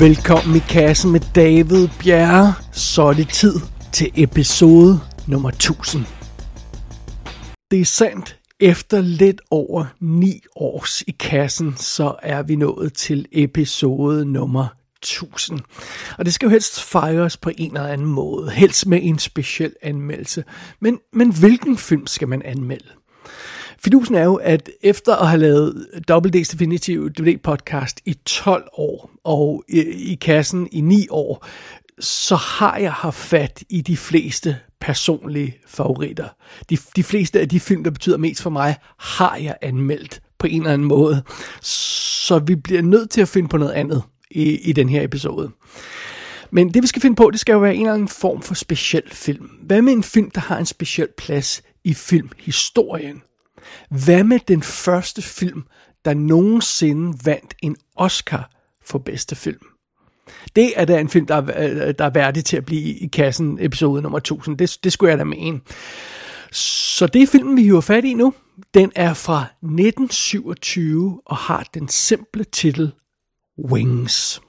[0.00, 2.54] Velkommen i kassen med David Bjerre.
[2.72, 3.54] Så er det tid
[3.92, 6.04] til episode nummer 1000.
[7.70, 8.38] Det er sandt.
[8.60, 14.66] Efter lidt over 9 års i kassen, så er vi nået til episode nummer
[15.02, 15.60] 1000.
[16.18, 18.50] Og det skal jo helst fejres på en eller anden måde.
[18.50, 20.44] Helst med en speciel anmeldelse.
[20.80, 22.88] Men, men hvilken film skal man anmelde?
[23.84, 28.68] Fidusen er jo, at efter at have lavet Double D's Definitive DVD podcast i 12
[28.72, 29.80] år, og i,
[30.12, 31.46] i kassen i 9 år,
[32.00, 36.28] så har jeg haft fat i de fleste personlige favoritter.
[36.70, 40.46] De, de fleste af de film, der betyder mest for mig, har jeg anmeldt på
[40.46, 41.22] en eller anden måde.
[41.62, 45.50] Så vi bliver nødt til at finde på noget andet i, i den her episode.
[46.50, 48.54] Men det vi skal finde på, det skal jo være en eller anden form for
[48.54, 49.50] speciel film.
[49.62, 53.22] Hvad med en film, der har en speciel plads i filmhistorien?
[53.90, 55.62] Hvad med den første film,
[56.04, 58.50] der nogensinde vandt en Oscar
[58.84, 59.66] for bedste film?
[60.56, 63.06] Det er da en film, der er, øh, der er værdig til at blive i
[63.06, 64.58] kassen episode nummer 1000.
[64.58, 65.60] Det, det skulle jeg da mene.
[66.52, 68.34] Så det er filmen, vi har fat i nu.
[68.74, 72.92] Den er fra 1927 og har den simple titel
[73.70, 74.40] Wings.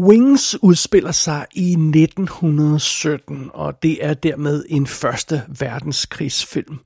[0.00, 6.78] Wings udspiller sig i 1917, og det er dermed en første verdenskrigsfilm.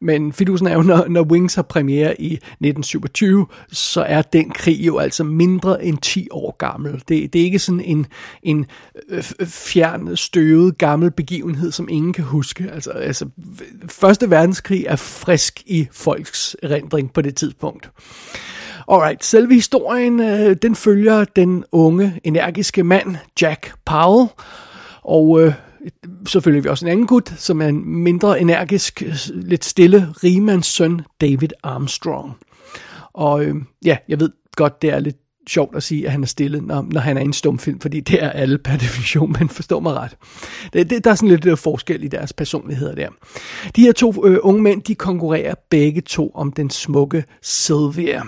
[0.00, 4.86] Men fidusen er jo, når, når Wings har premiere i 1927, så er den krig
[4.86, 7.02] jo altså mindre end 10 år gammel.
[7.08, 8.06] Det, det er ikke sådan en,
[8.42, 8.66] en
[9.08, 12.70] øh, øh, fjern, støvet, gammel begivenhed, som ingen kan huske.
[12.72, 13.26] Altså, altså,
[13.88, 17.90] første verdenskrig er frisk i folks erindring på det tidspunkt.
[18.88, 24.28] Alright, selve historien, øh, den følger den unge, energiske mand, Jack Powell,
[25.02, 25.54] og øh,
[26.26, 30.66] selvfølgelig vi også en anden gut, som er en mindre energisk, øh, lidt stille rigemands
[30.66, 32.32] søn, David Armstrong.
[33.12, 35.16] Og øh, ja, jeg ved godt, det er lidt
[35.48, 38.00] sjovt at sige, at han er stille, når, når han er i en stumfilm, fordi
[38.00, 40.16] det er alle per definition, men forstår mig ret.
[40.72, 43.08] Det, det, der er sådan lidt der forskel i deres personligheder der.
[43.76, 48.22] De her to øh, unge mænd, de konkurrerer begge to om den smukke Sylvia.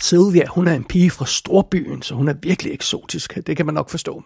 [0.00, 3.38] Sylvia, hun er en pige fra storbyen, så hun er virkelig eksotisk.
[3.46, 4.22] Det kan man nok forstå.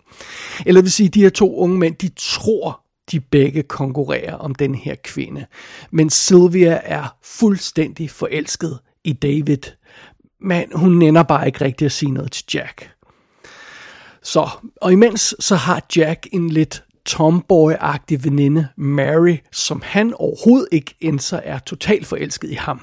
[0.67, 4.75] Eller vil sige, de her to unge mænd, de tror, de begge konkurrerer om den
[4.75, 5.47] her kvinde.
[5.91, 9.59] Men Sylvia er fuldstændig forelsket i David.
[10.41, 12.91] Men hun nænder bare ikke rigtig at sige noget til Jack.
[14.23, 14.49] Så,
[14.81, 21.37] og imens så har Jack en lidt tomboy-agtig veninde, Mary, som han overhovedet ikke indser
[21.37, 22.81] er totalt forelsket i ham.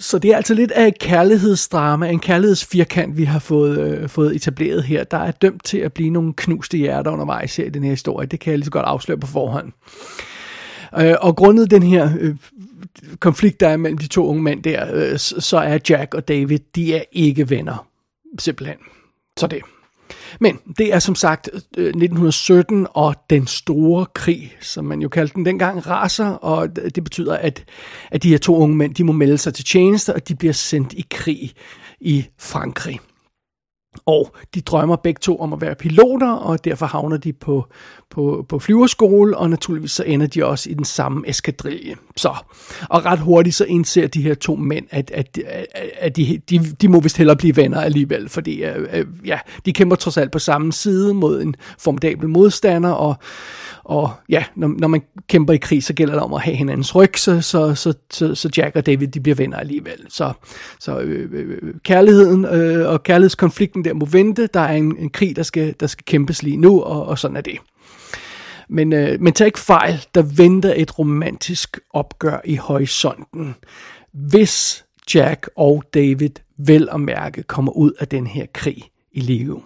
[0.00, 4.36] Så det er altså lidt af et kærlighedsdrama, en kærlighedsfirkant, vi har fået, øh, fået
[4.36, 5.04] etableret her.
[5.04, 8.26] Der er dømt til at blive nogle knuste hjerter undervejs her i den her historie.
[8.26, 9.72] Det kan jeg lige så godt afsløre på forhånd.
[10.98, 12.36] Øh, og grundet den her øh,
[13.20, 16.58] konflikt, der er mellem de to unge mænd der, øh, så er Jack og David,
[16.74, 17.86] de er ikke venner.
[18.38, 18.76] Simpelthen.
[19.36, 19.62] Så det.
[20.40, 25.34] Men det er som sagt øh, 1917 og den store krig, som man jo kaldte
[25.34, 27.64] den dengang, raser, og det betyder, at,
[28.10, 30.52] at de her to unge mænd, de må melde sig til tjeneste, og de bliver
[30.52, 31.52] sendt i krig
[32.00, 33.00] i Frankrig.
[34.06, 37.66] Og de drømmer begge to om at være piloter, og derfor havner de på,
[38.10, 41.94] på, på flyverskole, og naturligvis så ender de også i den samme eskadrille.
[42.16, 42.34] Så,
[42.88, 45.38] og ret hurtigt så indser de her to mænd, at, at,
[45.98, 49.96] at de, de, de må vist hellere blive venner alligevel, fordi uh, ja, de kæmper
[49.96, 53.16] trods alt på samme side mod en formidabel modstander, og
[53.90, 56.94] og ja, når, når man kæmper i krig, så gælder det om at have hinandens
[56.94, 60.06] ryg, så, så, så, så, så Jack og David, de bliver venner alligevel.
[60.08, 60.32] Så,
[60.80, 64.46] så øh, øh, øh kærligheden øh, og kærlighedskonflikten der må vente.
[64.46, 67.36] Der er en, en krig, der skal, der skal kæmpes lige nu, og, og sådan
[67.36, 67.58] er det.
[68.68, 73.54] Men, øh, men tag ikke fejl, der venter et romantisk opgør i horisonten.
[74.12, 74.84] Hvis
[75.14, 79.62] Jack og David vel og mærke kommer ud af den her krig i live.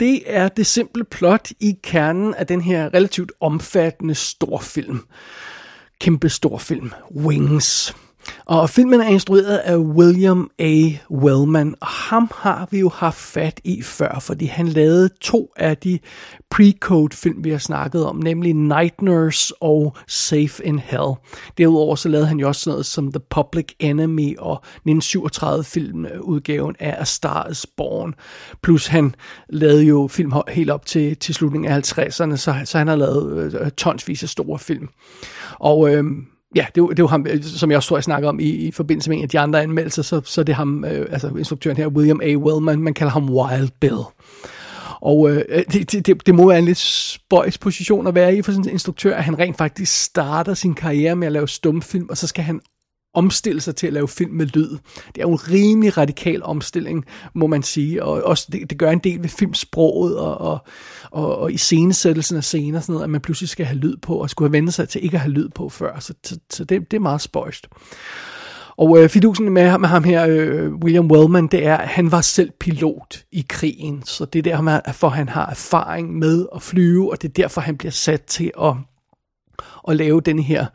[0.00, 5.00] Det er det simple plot i kernen af den her relativt omfattende storfilm.
[6.00, 6.92] Kæmpe storfilm.
[7.16, 7.96] Wings.
[8.44, 10.82] Og filmen er instrueret af William A.
[11.10, 15.76] Wellman, og ham har vi jo haft fat i før, fordi han lavede to af
[15.76, 15.98] de
[16.54, 21.12] pre-code film, vi har snakket om, nemlig Night Nurse og Safe in Hell.
[21.58, 26.76] Derudover så lavede han jo også noget som The Public Enemy og 1937 film udgaven
[26.78, 28.14] af A Star is Born.
[28.62, 29.14] Plus han
[29.48, 33.54] lavede jo film helt op til, til slutningen af 50'erne, så, så han har lavet
[33.54, 34.88] øh, tonsvis af store film.
[35.58, 36.04] Og øh,
[36.56, 38.40] Ja, det er, det er jo ham, øh, som jeg også tror, jeg snakker om
[38.40, 41.06] i, i forbindelse med en af de andre anmeldelser, så, så det er ham, øh,
[41.10, 42.36] altså instruktøren her, William A.
[42.36, 44.00] Wellman, man kalder ham Wild Bill.
[45.00, 48.42] Og øh, øh det, det, det må være en lidt spøjs position at være i
[48.42, 52.06] for sådan en instruktør, at han rent faktisk starter sin karriere med at lave stumfilm,
[52.10, 52.60] og så skal han
[53.14, 54.70] omstille sig til at lave film med lyd.
[55.06, 57.04] Det er jo en rimelig radikal omstilling,
[57.34, 60.58] må man sige, og også det, det gør en del ved filmsproget og, og,
[61.10, 64.14] og, og i scenesættelsen af scener, sådan noget, at man pludselig skal have lyd på,
[64.14, 66.64] og skulle have vendt sig til ikke at have lyd på før, så, så, så
[66.64, 67.68] det, det er meget spøjst.
[68.76, 72.20] Og øh, fidusen med, med ham her, øh, William Wellman, det er, at han var
[72.20, 77.10] selv pilot i krigen, så det er der, for han har erfaring med at flyve,
[77.10, 78.74] og det er derfor, han bliver sat til at,
[79.88, 80.66] at lave den her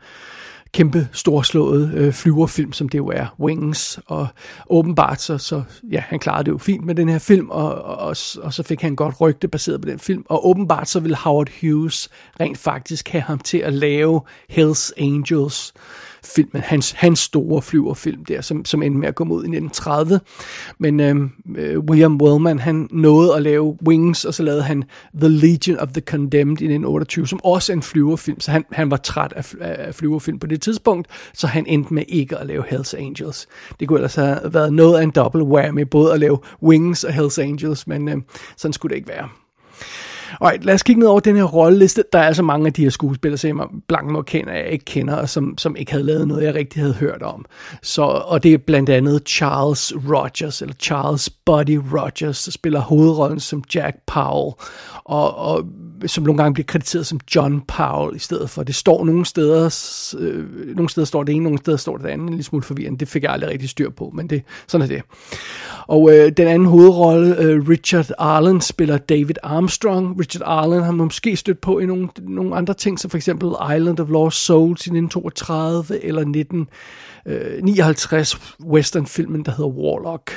[0.76, 4.28] kæmpe storslået øh, flyverfilm, som det jo er, Wings, og
[4.70, 8.16] åbenbart så, så, ja, han klarede det jo fint med den her film, og, og,
[8.42, 11.48] og så fik han godt rygte baseret på den film, og åbenbart så ville Howard
[11.60, 12.08] Hughes
[12.40, 15.72] rent faktisk have ham til at lave Hells Angels,
[16.34, 20.20] filmen, hans, hans store flyverfilm der, som, som endte med at komme ud i 1930.
[20.78, 24.84] Men øhm, øh, William Wellman, han nåede at lave Wings, og så lavede han
[25.20, 28.90] The Legion of the Condemned i 1928, som også er en flyverfilm, så han, han
[28.90, 32.64] var træt af, af flyverfilm på det tidspunkt, så han endte med ikke at lave
[32.68, 33.48] Hells Angels.
[33.80, 37.12] Det kunne ellers have været noget af en double whammy, både at lave Wings og
[37.12, 38.16] Hells Angels, men øh,
[38.56, 39.28] sådan skulle det ikke være.
[40.40, 42.04] Alright, lad os kigge ned over den her rolleliste.
[42.12, 44.84] Der er altså mange af de her skuespillere, som jeg blank må kende, jeg ikke
[44.84, 47.44] kender, og som, som ikke havde lavet noget, jeg rigtig havde hørt om.
[47.82, 53.40] Så, og det er blandt andet Charles Rogers, eller Charles Buddy Rogers, der spiller hovedrollen
[53.40, 54.54] som Jack Powell,
[55.04, 55.64] og, og
[56.06, 58.62] som nogle gange bliver krediteret som John Powell i stedet for.
[58.62, 59.64] Det står nogle steder,
[60.18, 60.44] øh,
[60.76, 62.98] nogle steder står det ene, nogle steder står det andet, en lille smule forvirrende.
[62.98, 65.02] Det fik jeg aldrig rigtig styr på, men det, sådan er det.
[65.86, 70.20] Og øh, den anden hovedrolle, øh, Richard Arlen, spiller David Armstrong.
[70.20, 73.48] Richard Arlen har man måske stødt på i nogle, nogle andre ting, som for eksempel
[73.76, 80.32] Island of Lost Souls i 1932, eller 1959 øh, westernfilmen, der hedder Warlock.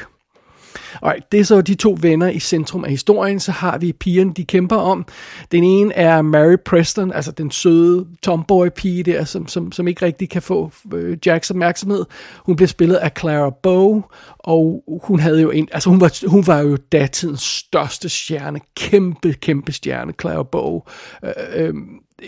[1.02, 3.40] Og det er så de to venner i centrum af historien.
[3.40, 5.06] Så har vi pigerne, de kæmper om.
[5.52, 10.30] Den ene er Mary Preston, altså den søde tomboy-pige der, som, som, som ikke rigtig
[10.30, 12.06] kan få øh, Jacks opmærksomhed.
[12.38, 14.04] Hun bliver spillet af Clara Bow,
[14.40, 19.34] og hun havde jo en, altså hun var, hun var jo datidens største stjerne, kæmpe,
[19.34, 20.82] kæmpe stjerne, Clara Bow.
[21.24, 21.74] Øh, øh,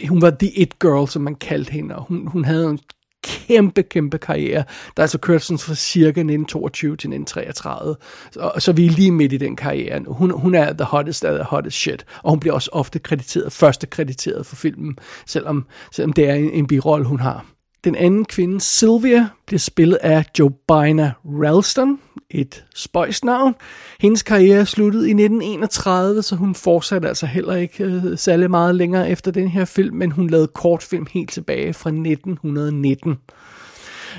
[0.10, 2.80] hun var the it girl, som man kaldte hende, og hun, hun havde en
[3.23, 4.63] kæmpe, kæmpe karriere,
[4.97, 7.95] der altså kørte sådan fra cirka 1922 til 1933.
[8.31, 10.03] Så, så vi er lige midt i den karriere.
[10.07, 13.51] Hun, hun er the hottest af the hottest shit, og hun bliver også ofte krediteret,
[13.51, 17.45] første krediteret for filmen, selvom, selvom det er en, en birolle, hun har.
[17.83, 22.00] Den anden kvinde, Sylvia, bliver spillet af Jobina Ralston,
[22.33, 23.56] et spøjsnavn.
[24.00, 29.10] Hendes karriere sluttede i 1931, så hun fortsatte altså heller ikke øh, særlig meget længere
[29.10, 33.18] efter den her film, men hun lavede kortfilm helt tilbage fra 1919.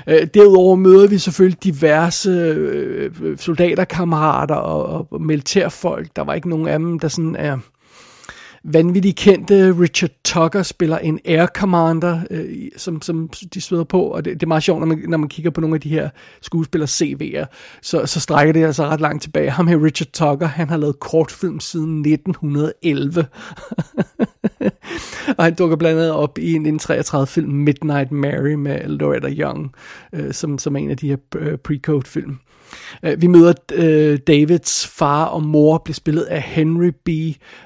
[0.07, 6.07] Øh, derudover møder vi selvfølgelig diverse øh, øh, øh, soldaterkammerater og, og militærfolk.
[6.15, 7.57] Der var ikke nogen af dem, der sådan er
[8.63, 12.45] vanvittigt kendte Richard Tucker spiller en air commander, øh,
[12.77, 15.29] som, som de sveder på, og det, det er meget sjovt, når man, når man
[15.29, 16.09] kigger på nogle af de her
[16.41, 17.45] skuespillers CV'er,
[17.81, 19.49] så, så strækker det altså ret langt tilbage.
[19.49, 23.25] Ham her, Richard Tucker, han har lavet kortfilm siden 1911.
[25.37, 29.71] og han dukker blandt andet op i en 1933 film Midnight Mary med Loretta Young,
[30.13, 32.37] øh, som, som er en af de her øh, pre-code film.
[33.03, 37.09] Øh, vi møder øh, Davids far og mor, bliver spillet af Henry B.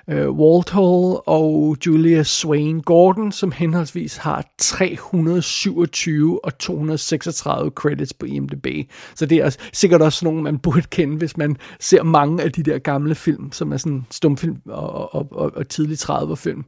[0.09, 8.67] Øh, Walthall og Julia Swain Gordon, som henholdsvis har 327 og 236 credits på IMDb.
[9.15, 12.63] Så det er sikkert også nogen, man burde kende, hvis man ser mange af de
[12.63, 16.65] der gamle film, som er sådan stumfilm og, og, og, og tidlig 30'er film.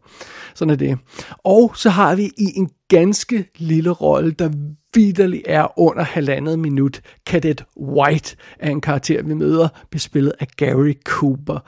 [0.56, 0.98] Sådan er det.
[1.44, 4.50] Og så har vi i en ganske lille rolle, der
[4.94, 7.02] vidderlig er under halvandet minut.
[7.30, 11.60] Cadet White er en karakter, vi møder, bespillet af Gary Cooper.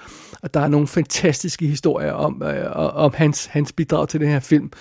[0.41, 4.39] Og der er nogle fantastiske historier om, øh, om hans, hans bidrag til den her
[4.39, 4.71] film,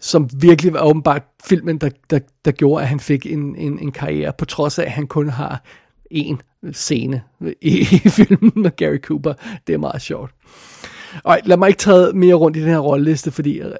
[0.00, 3.92] som virkelig var åbenbart filmen, der, der, der gjorde, at han fik en, en, en
[3.92, 5.62] karriere, på trods af, at han kun har
[6.10, 6.40] en
[6.72, 7.22] scene
[7.62, 9.34] i, i filmen med Gary Cooper.
[9.66, 10.30] Det er meget sjovt.
[11.22, 13.72] Og lad mig ikke træde mere rundt i den her rolleliste, fordi øh,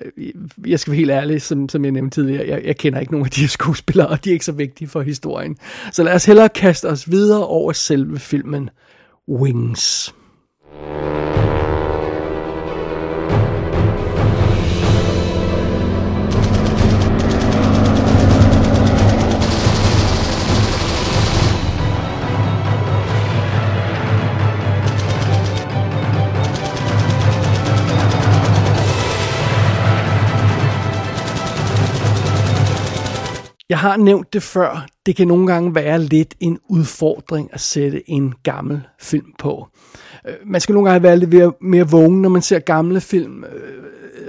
[0.66, 3.26] jeg skal være helt ærlig, som, som jeg nævnte tidligere, jeg, jeg kender ikke nogen
[3.26, 5.56] af de her skuespillere, og de er ikke så vigtige for historien.
[5.92, 8.70] Så lad os hellere kaste os videre over selve filmen
[9.28, 10.14] Wings.
[33.68, 34.86] Jeg har nævnt det før.
[35.06, 39.68] Det kan nogle gange være lidt en udfordring at sætte en gammel film på.
[40.28, 43.44] Øh, man skal nogle gange være lidt mere vågen, når man ser gamle film.
[43.44, 43.75] Øh,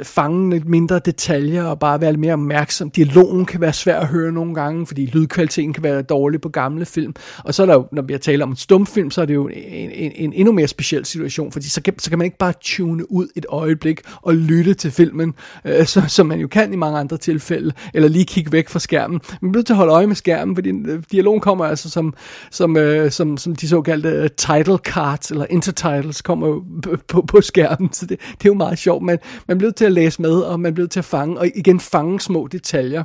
[0.03, 2.91] Fange lidt mindre detaljer og bare være lidt mere opmærksom.
[2.91, 6.85] Dialogen kan være svær at høre nogle gange, fordi lydkvaliteten kan være dårlig på gamle
[6.85, 7.15] film.
[7.43, 9.47] Og så er der jo, når vi taler om en stumfilm, så er det jo
[9.47, 12.53] en, en, en endnu mere speciel situation, fordi så kan, så kan man ikke bare
[12.61, 15.33] tune ud et øjeblik og lytte til filmen,
[15.65, 18.79] øh, så, som man jo kan i mange andre tilfælde, eller lige kigge væk fra
[18.79, 19.21] skærmen.
[19.41, 22.13] Man bliver til at holde øje med skærmen, fordi øh, dialogen kommer altså som,
[22.51, 27.21] som, øh, som, som de såkaldte øh, title cards, eller intertitles, kommer jo på, på,
[27.21, 30.22] på skærmen, så det, det er jo meget sjovt, men man bliver til at læse
[30.22, 33.03] med, og man bliver til at fange, og igen fange små detaljer.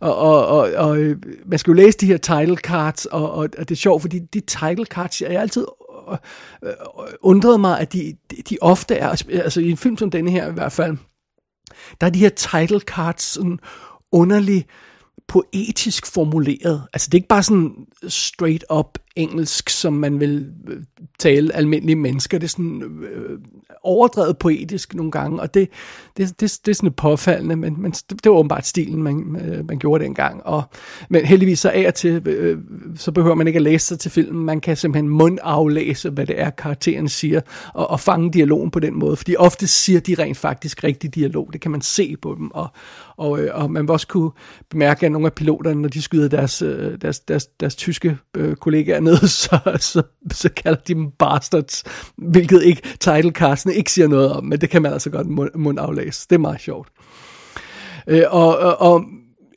[0.00, 3.48] Og, og, og, og øh, man skal jo læse de her title cards, og, og,
[3.58, 5.66] og det er sjovt, fordi de title cards, jeg er altid
[6.08, 6.16] øh,
[6.64, 8.16] øh, undrede undret mig, at de,
[8.48, 10.96] de ofte er, altså i en film som denne her i hvert fald,
[12.00, 13.58] der er de her title cards sådan
[14.12, 14.66] underligt
[15.28, 16.82] poetisk formuleret.
[16.92, 20.52] Altså det er ikke bare sådan straight up engelsk, som man vil
[21.18, 22.38] tale almindelige mennesker.
[22.38, 23.38] Det er sådan øh,
[23.86, 25.68] overdrevet poetisk nogle gange, og det,
[26.16, 29.78] det, det, det er sådan påfaldende, men, men det, var åbenbart stilen, man, øh, man
[29.78, 30.46] gjorde dengang.
[30.46, 30.62] Og,
[31.08, 32.58] men heldigvis så af og til, øh, øh,
[32.96, 34.44] så behøver man ikke at læse sig til filmen.
[34.44, 37.40] Man kan simpelthen mundaflæse, hvad det er, karakteren siger,
[37.74, 39.16] og, og fange dialogen på den måde.
[39.16, 41.50] Fordi ofte siger de rent faktisk rigtig dialog.
[41.52, 42.68] Det kan man se på dem, og,
[43.16, 44.30] og, øh, og man vil også kunne
[44.70, 48.56] bemærke, at nogle af piloterne, når de skyder deres, øh, deres, deres, deres tyske øh,
[48.56, 51.84] kollegaer ned, så, så, så kalder de dem bastards,
[52.16, 55.78] hvilket ikke titlecasten ikke siger noget om, men det kan man altså godt mund, mund
[55.80, 56.26] aflæse.
[56.30, 56.88] Det er meget sjovt.
[58.06, 59.04] Øh, og, og, og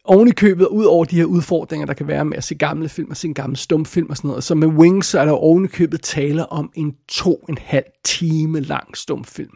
[0.04, 2.90] oven i købet, ud over de her udfordringer, der kan være med at se gamle
[2.90, 5.32] film og se en gammel stumfilm og sådan noget, så med Wings, så er der
[5.32, 9.54] oven i købet tale om en to en halv time lang stumfilm.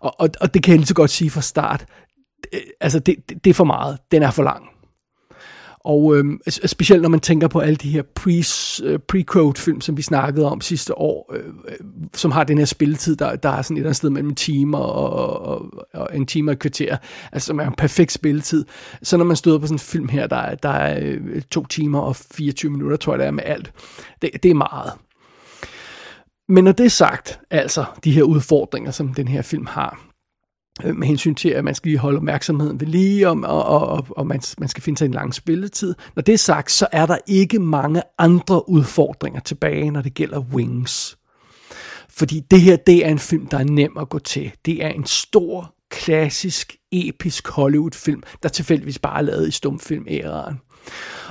[0.00, 1.86] Og, og, og det kan jeg lige så godt sige fra start.
[2.52, 3.98] Øh, altså, det, det, det er for meget.
[4.10, 4.68] Den er for lang.
[5.86, 8.42] Og øh, specielt når man tænker på alle de her pre,
[8.84, 11.76] øh, pre film, som vi snakkede om sidste år, øh, øh,
[12.14, 14.34] som har den her spilletid, der, der er sådan et eller andet sted mellem en
[14.34, 16.96] time og, og, og en time og et kvarter,
[17.32, 18.64] altså som er en perfekt spilletid.
[19.02, 22.00] Så når man støder på sådan en film her, der, der er øh, to timer
[22.00, 23.72] og 24 minutter, tror jeg det er med alt,
[24.22, 24.92] det, det er meget.
[26.48, 30.05] Men når det er sagt, altså de her udfordringer, som den her film har,
[30.84, 34.06] Øh, med hensyn til, at man skal lige holde opmærksomheden ved lige, og, og, og,
[34.10, 35.94] og man, man skal finde sig en lang spilletid.
[36.16, 40.38] Når det er sagt, så er der ikke mange andre udfordringer tilbage, når det gælder
[40.38, 41.18] Wings.
[42.08, 44.52] Fordi det her, det er en film, der er nem at gå til.
[44.64, 50.60] Det er en stor, klassisk, episk Hollywood-film, der tilfældigvis bare er lavet i stumfilm-æraen.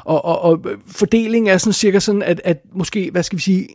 [0.04, 3.68] Og, og, og fordelingen er sådan cirka sådan, at, at måske, hvad skal vi sige,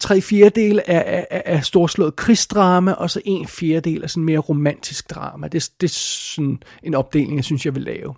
[0.00, 5.10] tre fjerdedel er, er, er storslået krigsdrama, og så en fjerdedel er sådan mere romantisk
[5.10, 5.48] drama.
[5.48, 5.94] Det, det er
[6.34, 8.14] sådan en opdeling, jeg synes, jeg vil lave.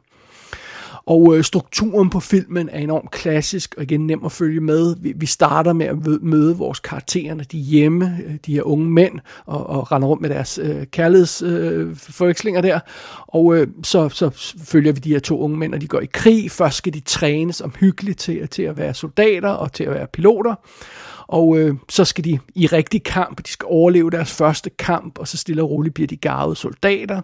[1.10, 4.96] Og øh, strukturen på filmen er enormt klassisk, og igen nem at følge med.
[5.00, 8.90] Vi, vi starter med at møde vores karakterer, de er hjemme, øh, de her unge
[8.90, 12.80] mænd, og, og render rundt med deres øh, kærlighedsforvekslinger øh, der.
[13.26, 16.08] Og øh, så, så følger vi de her to unge mænd, og de går i
[16.12, 16.50] krig.
[16.50, 20.54] Først skal de trænes omhyggeligt til, til at være soldater og til at være piloter
[21.30, 25.28] og øh, så skal de i rigtig kamp, de skal overleve deres første kamp, og
[25.28, 27.20] så stille og roligt bliver de garvede soldater.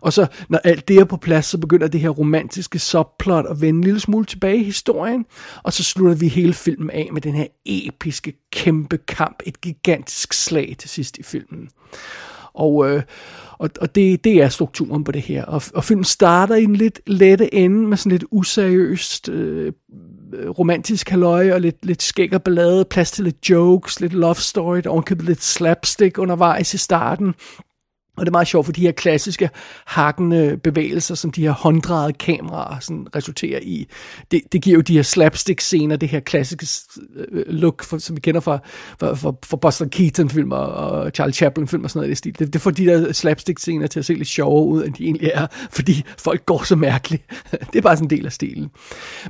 [0.00, 3.60] Og så, når alt det er på plads, så begynder det her romantiske subplot at
[3.60, 5.26] vende en lille smule tilbage i historien,
[5.62, 10.32] og så slutter vi hele filmen af med den her episke, kæmpe kamp, et gigantisk
[10.32, 11.68] slag til sidst i filmen.
[12.54, 13.02] Og, øh,
[13.58, 15.44] og, og det, det er strukturen på det her.
[15.44, 19.72] Og, og filmen starter i en lidt lette ende med sådan lidt useriøst øh,
[20.32, 24.34] Øh, romantisk halløj og lidt, lidt skæg og ballade, plads til lidt jokes, lidt love
[24.34, 27.34] story, og lidt slapstick undervejs i starten.
[28.16, 29.50] Og det er meget sjovt, for de her klassiske
[29.86, 33.86] hakkende bevægelser, som de her hånddrejede kameraer sådan resulterer i,
[34.30, 36.66] det, det giver jo de her slapstick-scener, det her klassiske
[37.16, 38.58] øh, look, for, som vi kender fra,
[39.00, 42.38] fra, fra, fra Buster Keaton-film og Charles Chaplin-film og sådan noget i det stil.
[42.38, 45.30] Det, det får de der slapstick-scener til at se lidt sjovere ud, end de egentlig
[45.34, 47.22] er, fordi folk går så mærkeligt.
[47.72, 48.70] det er bare sådan en del af stilen.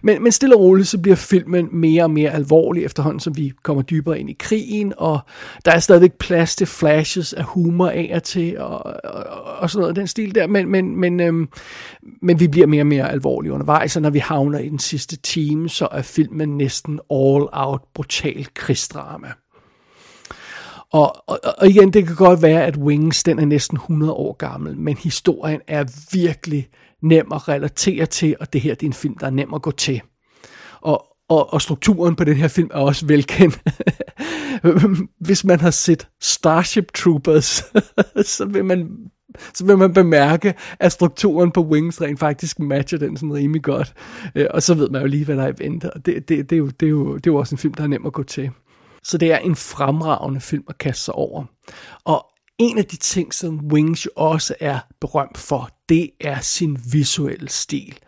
[0.03, 3.53] Men, men stille og roligt, så bliver filmen mere og mere alvorlig efterhånden, som vi
[3.63, 5.21] kommer dybere ind i krigen, og
[5.65, 9.71] der er stadigvæk plads til flashes af humor af og til, og og, og, og
[9.71, 11.49] sådan noget den stil der, men, men, men, øhm,
[12.23, 15.17] men vi bliver mere og mere alvorlige undervejs, og når vi havner i den sidste
[15.17, 19.33] time, så er filmen næsten all-out brutal krigsdrama.
[20.93, 24.33] Og, og, og igen, det kan godt være, at Wings den er næsten 100 år
[24.33, 26.69] gammel, men historien er virkelig
[27.03, 29.63] nem at relatere til, og det her det er en film, der er nem at
[29.63, 30.01] gå til.
[30.81, 33.61] Og, og, og strukturen på den her film er også velkendt.
[35.27, 37.65] Hvis man har set Starship Troopers,
[38.37, 38.89] så vil man
[39.55, 43.95] så vil man bemærke, at strukturen på Wings rent faktisk matcher den sådan rimelig godt.
[44.35, 45.93] Øh, og så ved man jo lige, hvad der er i vente.
[45.93, 47.75] Og det, det, det, er jo, det, er jo, det er jo også en film,
[47.75, 48.51] der er nem at gå til.
[49.03, 51.45] Så det er en fremragende film at kaste sig over.
[52.05, 52.27] Og
[52.59, 57.49] en af de ting, som Wings jo også er berømt for, det er sin visuelle
[57.49, 57.99] stil.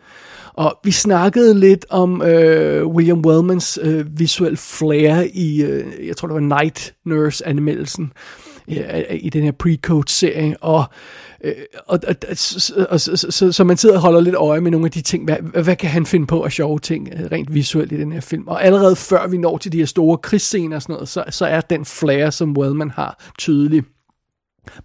[0.59, 6.27] Og vi snakkede lidt om øh, William Wellmans øh, visuel flair i, øh, jeg tror
[6.27, 8.13] det var Night Nurse-anmeldelsen
[8.69, 10.83] øh, i den her pre-code-serie, og,
[11.43, 11.53] øh,
[11.87, 12.15] og, og,
[12.89, 15.01] og så, så, så, så man sidder og holder lidt øje med nogle af de
[15.01, 18.11] ting, hvad, hvad kan han finde på af sjove ting, øh, rent visuelt i den
[18.11, 18.47] her film.
[18.47, 21.45] Og allerede før vi når til de her store krigsscener og sådan noget, så, så
[21.45, 23.83] er den flair, som Wellman har, tydelig.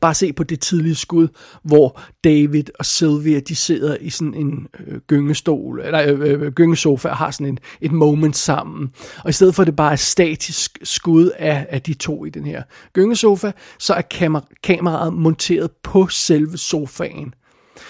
[0.00, 1.28] Bare se på det tidlige skud,
[1.62, 6.52] hvor David og Sylvia, de sidder i sådan en øh, gyngestol, eller øh, øh, øh,
[6.52, 8.90] gyngesofa og har sådan en, et moment sammen.
[9.24, 12.30] Og i stedet for at det bare er statisk skud af, af de to i
[12.30, 12.62] den her
[12.92, 17.34] gyngesofa, så er kamer- kameraet monteret på selve sofaen.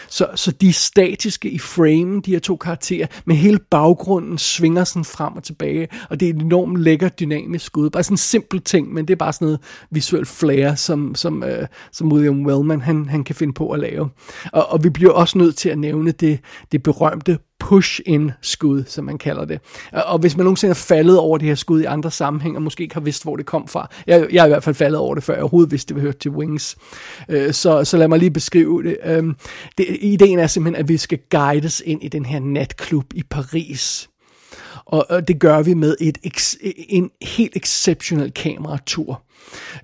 [0.08, 4.84] Så, så de er statiske i frame, de her to karakterer, men hele baggrunden svinger
[4.84, 7.90] sådan frem og tilbage, og det er et enormt lækker dynamisk skud.
[7.90, 9.60] Bare sådan en simpel ting, men det er bare sådan noget
[9.90, 14.10] visuelt flair, som, som, øh, som William Wellman han, han kan finde på at lave.
[14.52, 16.40] Og, og vi bliver også nødt til at nævne det,
[16.72, 19.60] det berømte push-in-skud, som man kalder det.
[19.92, 22.82] Og hvis man nogensinde er faldet over det her skud i andre sammenhænge, og måske
[22.82, 23.90] ikke har vidst, hvor det kom fra.
[24.06, 26.18] Jeg, jeg er i hvert fald faldet over det, før jeg overhovedet vidste, det hørte
[26.18, 26.76] til Wings.
[27.28, 28.96] Øh, så, så lad mig lige beskrive det.
[29.04, 29.36] Øhm,
[29.78, 29.86] det.
[30.00, 34.08] Ideen er simpelthen, at vi skal guides ind i den her natklub i Paris.
[34.86, 36.18] Og det gør vi med et,
[36.88, 39.22] en helt exceptionel kameratur.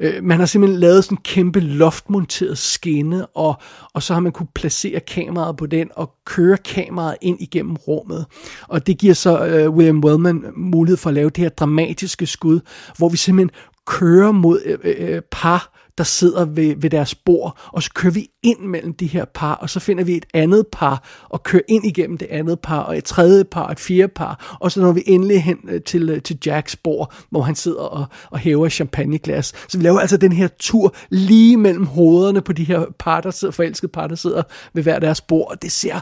[0.00, 3.54] Øh, man har simpelthen lavet sådan en kæmpe loftmonteret skinne, og,
[3.94, 8.26] og så har man kunne placere kameraet på den og køre kameraet ind igennem rummet.
[8.68, 12.60] Og det giver så uh, William Wellman mulighed for at lave det her dramatiske skud,
[12.98, 13.50] hvor vi simpelthen
[13.90, 18.12] kører mod øh, øh, øh, par, der sidder ved, ved deres bord, og så kører
[18.12, 21.62] vi ind mellem de her par, og så finder vi et andet par, og kører
[21.68, 24.80] ind igennem det andet par, og et tredje par, og et fjerde par, og så
[24.80, 28.68] når vi endelig hen øh, til, til Jacks bord, hvor han sidder og, og hæver
[28.68, 29.52] champagneglas.
[29.68, 33.30] Så vi laver altså den her tur lige mellem hovederne på de her par, der
[33.30, 34.42] sidder, forelskede par, der sidder
[34.74, 36.00] ved hver deres bord, og det ser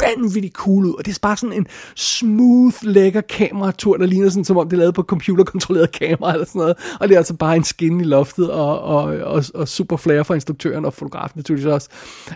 [0.00, 4.44] vanvittigt cool ud, og det er bare sådan en smooth, lækker kameratur, der ligner sådan,
[4.44, 7.34] som om det er lavet på computerkontrolleret kamera eller sådan noget, og det er altså
[7.34, 11.38] bare en skin i loftet, og, og, og, og super flare fra instruktøren og fotografen
[11.38, 11.88] naturligvis også.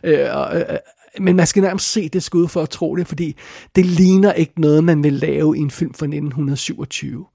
[0.05, 0.64] Øh, og, øh,
[1.20, 3.37] men man skal nærmest se det skud for at tro det, fordi
[3.77, 7.27] det ligner ikke noget, man vil lave i en film fra 1927.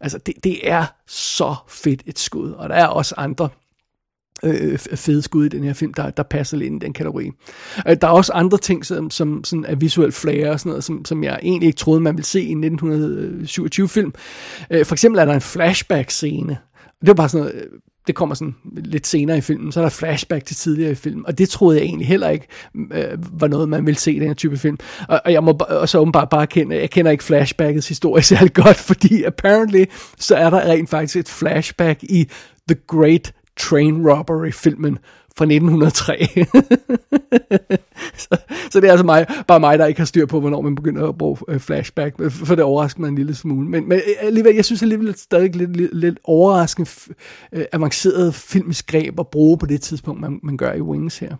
[0.00, 3.48] Altså, det, det er så fedt et skud, og der er også andre
[4.42, 7.30] øh, fede skud i den her film, der, der passer lidt ind i den kategori.
[7.88, 10.84] Øh, der er også andre ting, som, som sådan er visuelt flair og sådan noget,
[10.84, 14.14] som, som jeg egentlig ikke troede, man ville se i en 1927-film.
[14.70, 16.56] Øh, for eksempel er der en flashback-scene.
[17.00, 17.70] Det var bare sådan noget, øh,
[18.06, 21.26] det kommer sådan lidt senere i filmen, så er der flashback til tidligere i filmen,
[21.26, 22.46] og det troede jeg egentlig heller ikke
[22.92, 24.78] øh, var noget, man ville se i den her type film.
[25.08, 28.52] Og, og jeg må og så åbenbart bare kende, jeg kender ikke flashbackets historie særlig
[28.52, 29.84] godt, fordi apparently,
[30.18, 32.28] så er der rent faktisk et flashback i
[32.68, 34.98] The Great Train Robbery-filmen
[35.36, 36.28] fra 1903.
[38.22, 38.36] så,
[38.70, 41.08] så det er altså mig, bare mig, der ikke har styr på, hvornår man begynder
[41.08, 43.68] at bruge øh, flashback, øh, for det overrasker mig en lille smule.
[43.68, 46.90] Men, men øh, alligevel, jeg synes alligevel stadig lidt, lidt, lidt overraskende
[47.72, 51.36] avanceret filmisk greb at bruge på det tidspunkt, man, man gør i Wings her.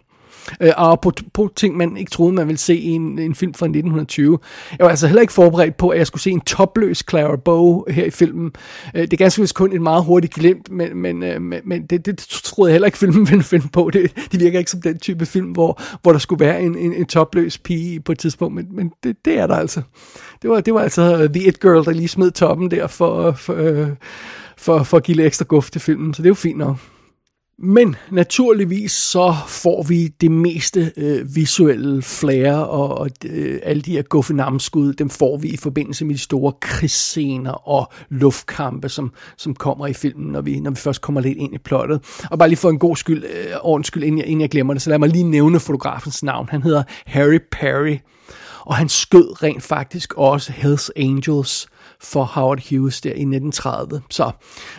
[0.61, 3.55] Øh, og på, på ting, man ikke troede, man ville se i en, en film
[3.55, 4.39] fra 1920.
[4.79, 7.85] Jeg var altså heller ikke forberedt på, at jeg skulle se en topløs Clara Bow
[7.89, 8.53] her i filmen.
[8.95, 11.87] Øh, det er ganske vist kun et meget hurtigt glimt, men, men, øh, men, men
[11.87, 13.91] det, det troede jeg heller ikke, filmen ville finde på.
[13.93, 16.93] Det, det virker ikke som den type film, hvor, hvor der skulle være en, en,
[16.93, 19.83] en topløs pige på et tidspunkt, men, men det, det er der altså.
[20.43, 23.55] Det var, det var altså The It Girl, der lige smed toppen der for, for,
[23.55, 23.89] øh,
[24.57, 26.77] for, for, at give lidt ekstra guf til filmen, så det er jo fint nok.
[27.59, 33.93] Men naturligvis så får vi det meste øh, visuelle flair og, og øh, alle de
[33.93, 39.55] her guffenamskud, dem får vi i forbindelse med de store krigsscener og luftkampe, som, som
[39.55, 42.01] kommer i filmen, når vi, når vi først kommer lidt ind i plottet.
[42.31, 44.73] Og bare lige for en god skyld, øh, ordens skyld, inden jeg, inden jeg glemmer
[44.73, 46.49] det, så lad mig lige nævne fotografens navn.
[46.51, 47.99] Han hedder Harry Perry,
[48.61, 51.69] og han skød rent faktisk også Hells Angels
[52.01, 54.03] for Howard Hughes der i 1930.
[54.11, 54.31] Så,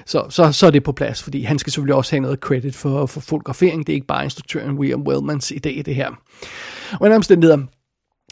[0.06, 2.76] så, så, så er det på plads, fordi han skal selvfølgelig også have noget credit
[2.76, 3.88] for, for fotografering.
[3.88, 6.12] Det er ikke bare instruktøren William Wellmans idé, det her.
[7.00, 7.58] Og en omstændighed,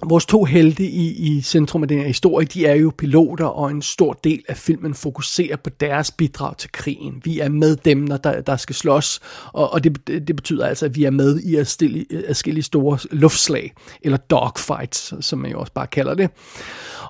[0.04, 3.72] Vores to helte i, i centrum af den her historie, de er jo piloter, og
[3.72, 7.22] en stor del af filmen fokuserer på deres bidrag til krigen.
[7.24, 9.20] Vi er med dem, når der, der skal slås,
[9.54, 14.18] og, og det, det betyder altså, at vi er med i adskillige store luftslag, eller
[14.18, 16.30] dogfights, som man jo også bare kalder det.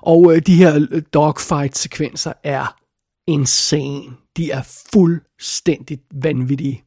[0.02, 2.76] Og øh, de her øh, dogfight-sekvenser er
[3.28, 4.04] insane.
[4.36, 6.82] De er fuldstændigt vanvittige.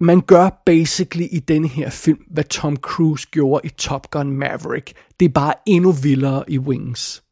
[0.00, 4.92] Man gør basically i denne her film, hvad Tom Cruise gjorde i Top Gun Maverick.
[5.20, 7.22] Det er bare endnu vildere i Wings.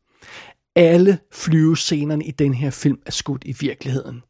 [0.76, 4.22] Alle flyvescenerne i den her film er skudt i virkeligheden.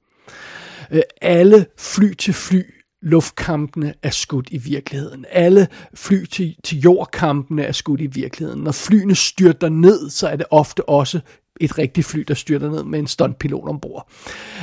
[0.91, 2.63] Øh, alle fly til fly
[3.03, 5.25] luftkampene er skudt i virkeligheden.
[5.31, 8.63] Alle fly til, til jordkampene er skudt i virkeligheden.
[8.63, 11.21] Når flyene styrter ned, så er det ofte også
[11.61, 14.09] et rigtigt fly, der styrter ned med en stuntpilot ombord.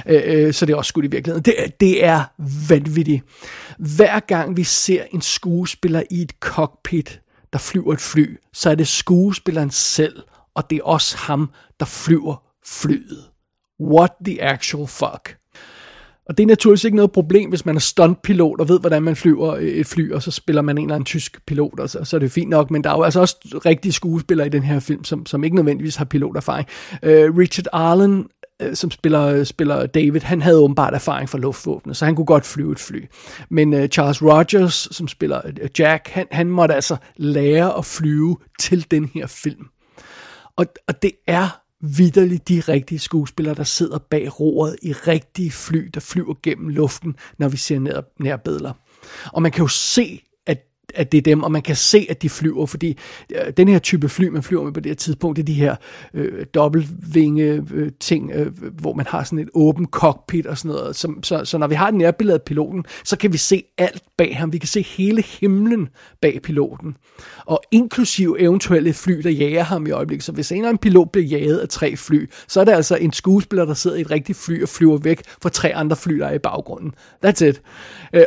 [0.05, 1.43] Øh, øh, så det er også skudt i virkeligheden.
[1.45, 2.23] Det, det er
[2.69, 3.23] vanvittigt.
[3.77, 7.21] Hver gang vi ser en skuespiller i et cockpit,
[7.53, 10.23] der flyver et fly, så er det skuespilleren selv,
[10.55, 13.23] og det er også ham, der flyver flyet.
[13.81, 15.40] What the actual fuck?
[16.31, 19.15] Og det er naturligvis ikke noget problem, hvis man er stuntpilot og ved, hvordan man
[19.15, 22.03] flyver øh, et fly, og så spiller man en eller anden tysk pilot, og så,
[22.03, 22.71] så er det fint nok.
[22.71, 25.55] Men der er jo altså også rigtige skuespillere i den her film, som, som ikke
[25.55, 26.67] nødvendigvis har piloterfaring.
[26.93, 28.27] Uh, Richard Arlen
[28.63, 32.45] uh, som spiller, spiller David, han havde åbenbart erfaring fra luftvåbnet, så han kunne godt
[32.45, 33.05] flyve et fly.
[33.49, 38.37] Men uh, Charles Rogers, som spiller uh, Jack, han, han måtte altså lære at flyve
[38.59, 39.65] til den her film.
[40.57, 45.89] Og, og det er vidderligt de rigtige skuespillere, der sidder bag roret i rigtige fly,
[45.93, 48.73] der flyver gennem luften, når vi ser nær, nærbilleder.
[49.33, 50.21] Og man kan jo se
[50.95, 52.97] at det er dem, og man kan se, at de flyver, fordi
[53.35, 55.53] øh, den her type fly, man flyver med på det her tidspunkt, det er de
[55.53, 55.75] her
[56.13, 60.95] øh, dobbeltvinge øh, ting, øh, hvor man har sådan et åben cockpit og sådan noget.
[60.95, 64.03] Så, så, så når vi har et nærbillede af piloten, så kan vi se alt
[64.17, 64.53] bag ham.
[64.53, 65.89] Vi kan se hele himlen
[66.21, 66.97] bag piloten.
[67.45, 70.23] Og inklusiv eventuelle fly, der jager ham i øjeblikket.
[70.23, 72.95] Så hvis en eller anden pilot bliver jaget af tre fly, så er det altså
[72.95, 76.19] en skuespiller, der sidder i et rigtigt fly og flyver væk fra tre andre fly,
[76.19, 76.93] der er i baggrunden.
[77.25, 77.61] That's it.
[78.13, 78.23] Øh,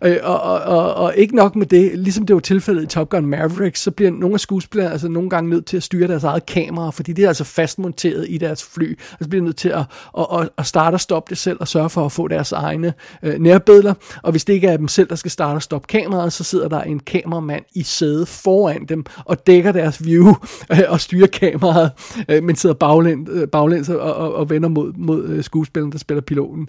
[0.22, 3.26] og, og, og, og ikke nok med det, ligesom det var tilfældet i Top Gun
[3.26, 6.46] Maverick, så bliver nogle af skuespillerne altså nogle gange nødt til at styre deres eget
[6.46, 9.68] kamera, fordi det er altså fastmonteret i deres fly, og så bliver de nødt til
[9.68, 9.84] at,
[10.18, 13.38] at, at starte og stoppe det selv, og sørge for at få deres egne øh,
[13.38, 16.44] nærbilleder, og hvis det ikke er dem selv, der skal starte og stoppe kameraet, så
[16.44, 20.28] sidder der en kameramand i sædet foran dem, og dækker deres view,
[20.72, 21.90] øh, og styrer kameraet,
[22.28, 25.98] øh, men sidder baglæns, øh, baglæns og, og, og vender mod, mod øh, skuespilleren, der
[25.98, 26.68] spiller piloten.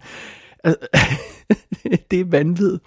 [2.12, 2.84] det er vanvittigt.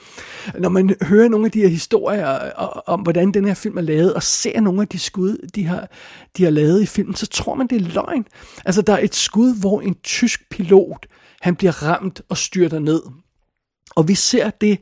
[0.59, 2.51] Når man hører nogle af de her historier
[2.87, 5.89] om, hvordan den her film er lavet, og ser nogle af de skud, de har,
[6.37, 8.27] de har lavet i filmen, så tror man, det er løgn.
[8.65, 11.07] Altså, der er et skud, hvor en tysk pilot,
[11.41, 13.03] han bliver ramt og styrter ned.
[13.97, 14.79] Og vi ser det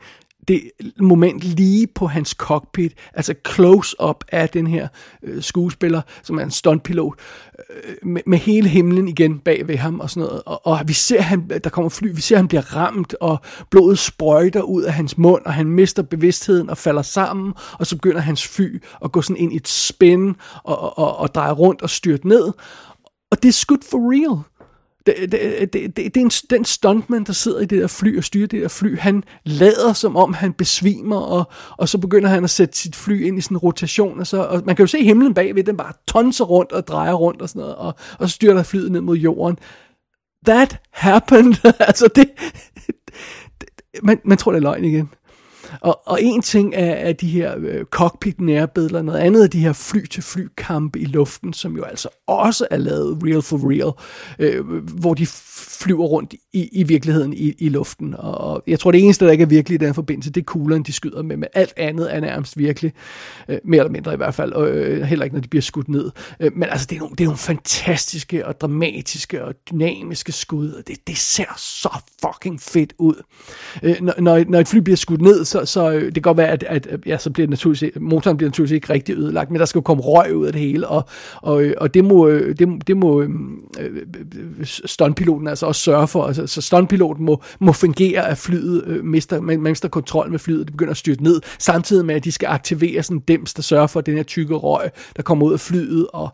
[0.49, 4.89] det moment lige på hans cockpit, altså close-up af den her
[5.23, 7.15] øh, skuespiller, som er en stuntpilot,
[7.59, 10.43] øh, med, med hele himlen igen bag ved ham og sådan noget.
[10.47, 13.39] Og, og vi ser, han, der kommer fly, vi ser, han bliver ramt, og
[13.71, 17.97] blodet sprøjter ud af hans mund, og han mister bevidstheden og falder sammen, og så
[17.97, 21.53] begynder hans fly at gå sådan ind i et spin og, og, og, og dreje
[21.53, 22.53] rundt og styrte ned.
[23.31, 24.43] Og det er skudt for real.
[25.07, 28.19] Det, det, det, det, det er en, den stuntman, der sidder i det der fly
[28.19, 28.99] og styrer det der fly.
[28.99, 33.27] Han lader som om, han besvimer, og, og så begynder han at sætte sit fly
[33.27, 34.21] ind i sådan en rotation.
[34.21, 37.13] Og, så, og man kan jo se himlen bagved, den bare tonser rundt og drejer
[37.13, 39.59] rundt og sådan noget, og, og så styrer der flyet ned mod jorden.
[40.47, 41.55] That happened.
[41.89, 42.31] altså det,
[43.61, 43.69] det
[44.03, 45.11] man, man tror, det er løgn igen.
[45.81, 49.61] Og, og en ting er, er de her øh, cockpit nærbilleder, noget andet er de
[49.61, 53.93] her fly-til-fly kampe i luften, som jo altså også er lavet real for real,
[54.39, 54.67] øh,
[55.01, 55.27] hvor de
[55.85, 58.15] flyver rundt i, i virkeligheden i, i luften.
[58.19, 60.85] Og jeg tror, det eneste, der ikke er virkelig i den forbindelse, det er kuglerne,
[60.85, 62.93] de skyder med, men alt andet er nærmest virkelig,
[63.49, 65.89] øh, mere eller mindre i hvert fald, og øh, heller ikke, når de bliver skudt
[65.89, 66.11] ned.
[66.41, 70.73] Øh, men altså, det er, nogle, det er nogle fantastiske og dramatiske og dynamiske skud,
[70.73, 71.89] og det, det ser så
[72.23, 73.23] fucking fedt ud.
[73.83, 76.37] Øh, når, når, når et fly bliver skudt ned, så, så, så det kan godt
[76.37, 79.67] være, at, at ja, så bliver naturligvis, motoren bliver naturligvis ikke rigtig ødelagt, men der
[79.67, 81.05] skal jo komme røg ud af det hele, og,
[81.37, 83.31] og, øh, og det må, øh, det, det må øh,
[84.65, 86.27] stuntpiloten altså også sørge for.
[86.27, 90.39] Altså, så stuntpiloten må, må fungere, at flyet øh, mister, man, man mister kontrol med
[90.39, 93.63] flyet, det begynder at styrte ned, samtidig med, at de skal aktivere sådan en der
[93.63, 96.29] sørger for, at den her tykke røg, der kommer ud af flyet, og,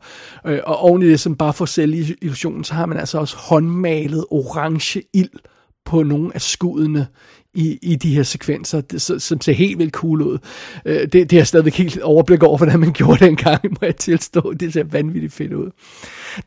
[0.47, 3.19] øh, og oven i det, som bare for at sælge illusionen, så har man altså
[3.19, 5.31] også håndmalet orange ild
[5.85, 7.07] på nogle af skuddene
[7.55, 10.39] i, i de her sekvenser, det, som ser helt vildt cool ud.
[10.85, 13.97] Øh, det, det har stadigvæk helt overblik over, hvordan man gjorde det engang, må jeg
[13.97, 14.53] tilstå.
[14.53, 15.71] Det ser vanvittigt fedt ud.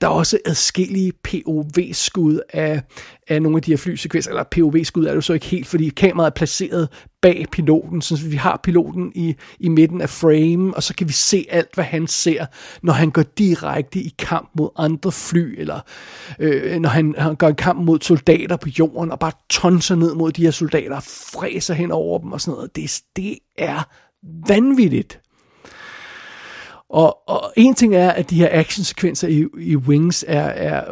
[0.02, 2.82] Der er også adskillige POV-skud af,
[3.28, 5.90] af nogle af de her flysekvenser, eller POV-skud er det jo så ikke helt, fordi
[5.90, 6.90] kameraet er placeret
[7.22, 11.14] bag piloten, så vi har piloten i, i midten af frame, og så kan vi
[11.14, 12.46] se alt, hvad han ser,
[12.82, 15.80] når han går direkte i kamp mod andre fly, eller
[16.40, 20.16] øh, når han, han går i kamp mod soldater på jorden, og bare tonser ned
[20.16, 22.76] mod de her soldater, og fræser hen over dem og sådan noget.
[22.76, 23.90] Det, det er
[24.48, 25.23] vanvittigt.
[26.94, 30.84] Og, og en ting er, at de her actionsekvenser i, i Wings er, er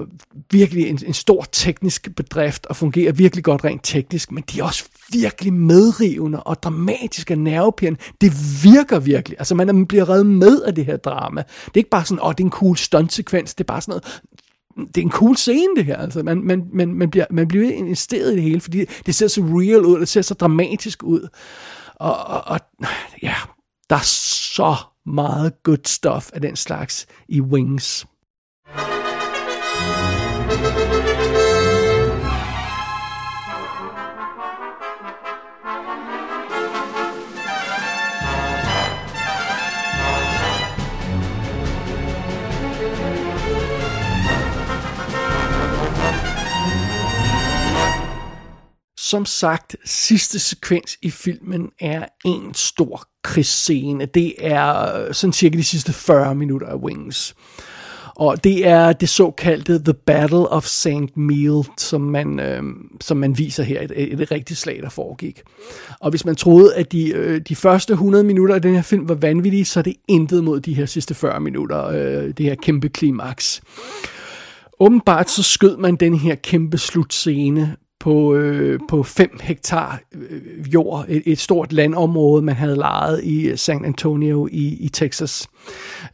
[0.52, 4.64] virkelig en, en stor teknisk bedrift og fungerer virkelig godt rent teknisk, men de er
[4.64, 8.00] også virkelig medrivende og dramatiske og nervepirrende.
[8.22, 8.32] Det
[8.64, 9.38] virker virkelig.
[9.40, 11.42] Altså man bliver reddet med af det her drama.
[11.42, 13.54] Det er ikke bare sådan, åh, oh, det er en cool stuntsekvens.
[13.56, 14.22] Det er bare sådan noget,
[14.96, 15.98] det er en cool scene, det her.
[15.98, 19.28] Altså, man, man, man, man, bliver, man bliver investeret i det hele, fordi det ser
[19.28, 21.28] så real ud, det ser så dramatisk ud.
[21.96, 22.60] Og, og, og
[23.22, 23.36] ja,
[23.90, 24.06] der er
[24.56, 28.06] så meget good stuff af den slags i Wings.
[48.98, 54.06] Som sagt, sidste sekvens i filmen er en stor krigsscene.
[54.06, 57.36] Det er øh, sådan cirka de sidste 40 minutter af Wings.
[58.16, 61.18] Og det er det såkaldte The Battle of St.
[61.18, 62.64] Meal, som man, øh,
[63.02, 65.42] som man viser her, et, et, et rigtigt slag, der foregik.
[66.00, 69.10] Og hvis man troede, at de, øh, de første 100 minutter af den her film
[69.10, 72.56] var vanvittige, så er det intet mod de her sidste 40 minutter, øh, det her
[72.56, 73.62] kæmpe klimaks.
[74.80, 81.06] Åbenbart så skød man den her kæmpe slutscene på, øh, på 5 hektar øh, jord,
[81.10, 85.48] et, et stort landområde, man havde lejet i øh, San Antonio i, i Texas.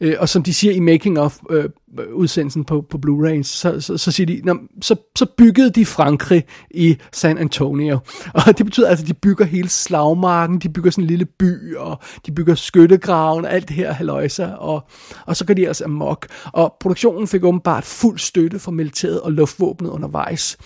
[0.00, 1.64] Øh, og som de siger i Making of øh,
[2.12, 6.44] udsendelsen på, på Blu-ray, så, så, så siger de, Nå, så, så byggede de Frankrig
[6.70, 7.98] i San Antonio.
[8.46, 11.76] Og det betyder altså, at de bygger hele slagmarken, de bygger sådan en lille by,
[11.76, 14.88] og de bygger skyttegraven, alt det her haløjse, og,
[15.26, 16.26] og så går de altså amok.
[16.52, 20.56] Og produktionen fik åbenbart fuld støtte fra militæret og luftvåbnet undervejs.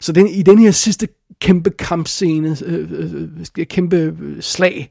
[0.00, 1.08] Så den, i den her sidste
[1.40, 4.90] kæmpe kampscene, øh, øh, øh, kæmpe slag,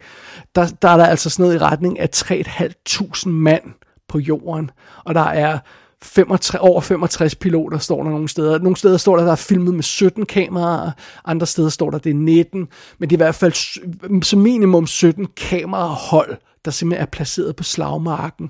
[0.55, 3.63] der, der er der altså sådan noget i retning af 3.500 mand
[4.07, 4.71] på jorden,
[5.05, 5.59] og der er
[6.03, 8.59] 65, over 65 piloter står der nogle steder.
[8.59, 10.91] Nogle steder står der, der er filmet med 17 kameraer,
[11.25, 12.67] andre steder står der, det er 19,
[12.99, 17.63] men det er i hvert fald som minimum 17 kamerahold, der simpelthen er placeret på
[17.63, 18.49] slagmarken.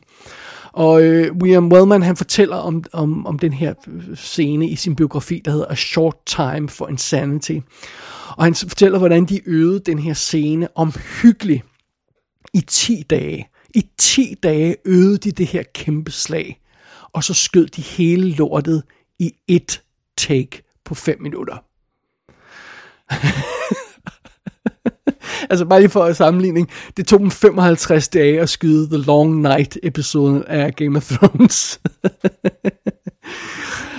[0.73, 4.95] Og øh, William Wellman, han fortæller om, om, om den her øh, scene i sin
[4.95, 7.59] biografi, der hedder A Short Time for Insanity.
[8.37, 11.63] Og han fortæller, hvordan de øvede den her scene omhyggeligt
[12.53, 13.47] i 10 dage.
[13.75, 16.60] I 10 dage øvede de det her kæmpe slag,
[17.13, 18.83] og så skød de hele lortet
[19.19, 19.81] i et
[20.17, 21.57] take på 5 minutter.
[25.49, 29.77] altså bare lige for sammenligning, det tog dem 55 dage at skyde The Long Night
[29.83, 31.81] episoden af Game of Thrones.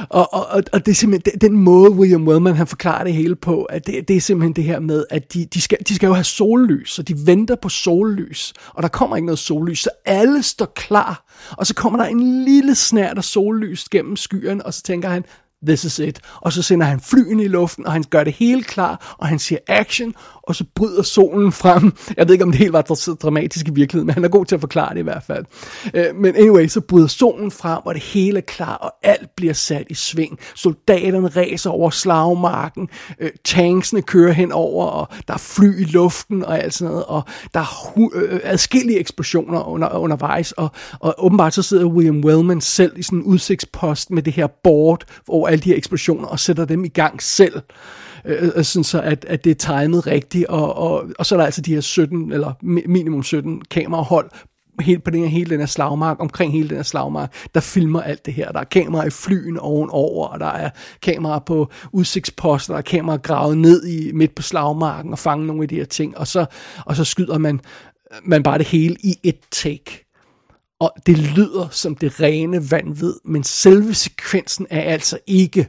[0.09, 3.37] og, og, og det er simpelthen den, den måde, William Wellman han forklarer det hele
[3.37, 6.07] på, at det, det er simpelthen det her med, at de, de, skal, de skal
[6.07, 9.91] jo have sollys, så de venter på sollys, og der kommer ikke noget sollys, så
[10.05, 14.75] alle står klar, og så kommer der en lille snært af sollys gennem skyen, og
[14.75, 15.25] så tænker han,
[15.67, 16.21] this is it.
[16.41, 19.39] Og så sender han flyene i luften, og han gør det helt klar, og han
[19.39, 21.93] siger action, og så bryder solen frem.
[22.17, 24.45] Jeg ved ikke, om det helt var så dramatisk i virkeligheden, men han er god
[24.45, 25.45] til at forklare det i hvert fald.
[25.95, 29.53] Øh, men anyway, så bryder solen frem, og det hele er klar, og alt bliver
[29.53, 30.39] sat i sving.
[30.55, 32.89] Soldaterne ræser over slagmarken,
[33.21, 37.23] øh, tanksene kører henover, og der er fly i luften og alt sådan noget, og
[37.55, 40.69] der er øh, adskillige eksplosioner under, undervejs, og,
[41.01, 45.05] og åbenbart så sidder William Wellman selv i sådan en udsigtspost med det her board
[45.29, 47.61] over alle de her eksplosioner, og sætter dem i gang selv
[48.25, 51.37] Øh, øh, sådan så at, at det er timet rigtigt, og, og, og så er
[51.37, 54.31] der altså de her 17, eller minimum 17 kamerahold
[54.81, 58.03] helt på den her, hele den her slagmark, omkring hele den her slagmark, der filmer
[58.03, 58.53] alt det her.
[58.53, 60.71] Der er kameraer i flyen ovenover, og der er
[61.03, 65.63] kameraer på udsigtsposter, der er kameraer gravet ned i midt på slagmarken og fange nogle
[65.63, 66.47] af de her ting, og så,
[66.87, 67.61] og så skyder man,
[68.25, 70.07] man bare det hele i et take.
[70.81, 75.69] Og det lyder som det rene vanvid, men selve sekvensen er altså ikke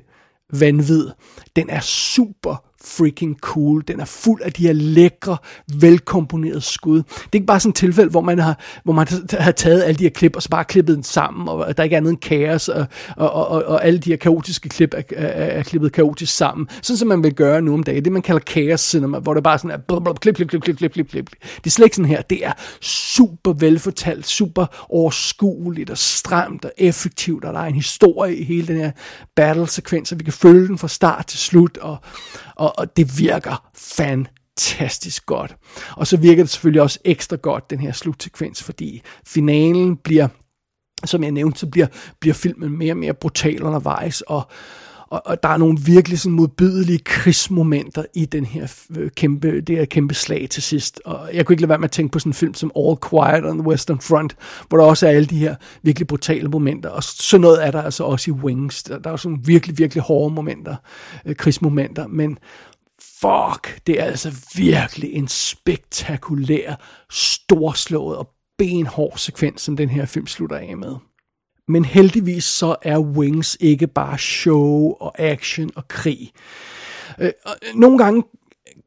[0.60, 1.12] vanvid.
[1.56, 3.84] Den er super freaking cool.
[3.88, 5.38] Den er fuld af de her lækre,
[5.80, 6.98] velkomponerede skud.
[6.98, 10.00] Det er ikke bare sådan et tilfælde, hvor man har, hvor man har taget alle
[10.00, 12.20] de her klip, og så bare klippet dem sammen, og der ikke er andet end
[12.20, 12.86] kaos, og,
[13.18, 16.68] og, og, og alle de her kaotiske klip er, er, er klippet kaotisk sammen.
[16.82, 18.06] Sådan som man vil gøre nu om dagen.
[18.06, 20.78] Det man kalder kaos cinema, hvor det bare sådan er blub, klip, klip, klip, klip,
[20.78, 21.30] klip, klip, klip.
[21.58, 22.22] Det er slet ikke sådan her.
[22.22, 28.36] Det er super velfortalt, super overskueligt og stramt og effektivt, og der er en historie
[28.36, 28.92] i hele den her
[29.36, 31.98] battle-sekvens, og vi kan følge den fra start til slut, og,
[32.56, 35.56] og, og det virker fantastisk godt.
[35.98, 40.28] Og så virker det selvfølgelig også ekstra godt, den her slutsekvens, fordi finalen bliver,
[41.06, 41.88] som jeg nævnte, så bliver,
[42.20, 44.48] bliver filmen mere og mere brutal undervejs, og,
[45.14, 49.78] og, og der er nogle virkelig sådan modbydelige krigsmomenter i den her øh, kæmpe, det
[49.78, 51.02] her kæmpe slag til sidst.
[51.06, 52.98] Og jeg kunne ikke lade være med at tænke på sådan en film som All
[53.10, 54.36] Quiet on the Western Front,
[54.70, 56.90] hvor der også er alle de her virkelig brutale momenter.
[56.90, 58.84] Og så noget er der altså også i Wings.
[58.84, 60.76] Der, der er sådan virkelig, virkelig hårde momenter,
[61.26, 62.08] øh, krigsmomenter.
[62.08, 62.38] Men
[63.02, 66.76] fuck, det er altså virkelig en spektakulær,
[67.12, 70.96] storslået og benhård sekvens, som den her film slutter af med.
[71.68, 76.32] Men heldigvis så er Wings ikke bare show og action og krig.
[77.20, 78.24] Øh, øh, nogle gange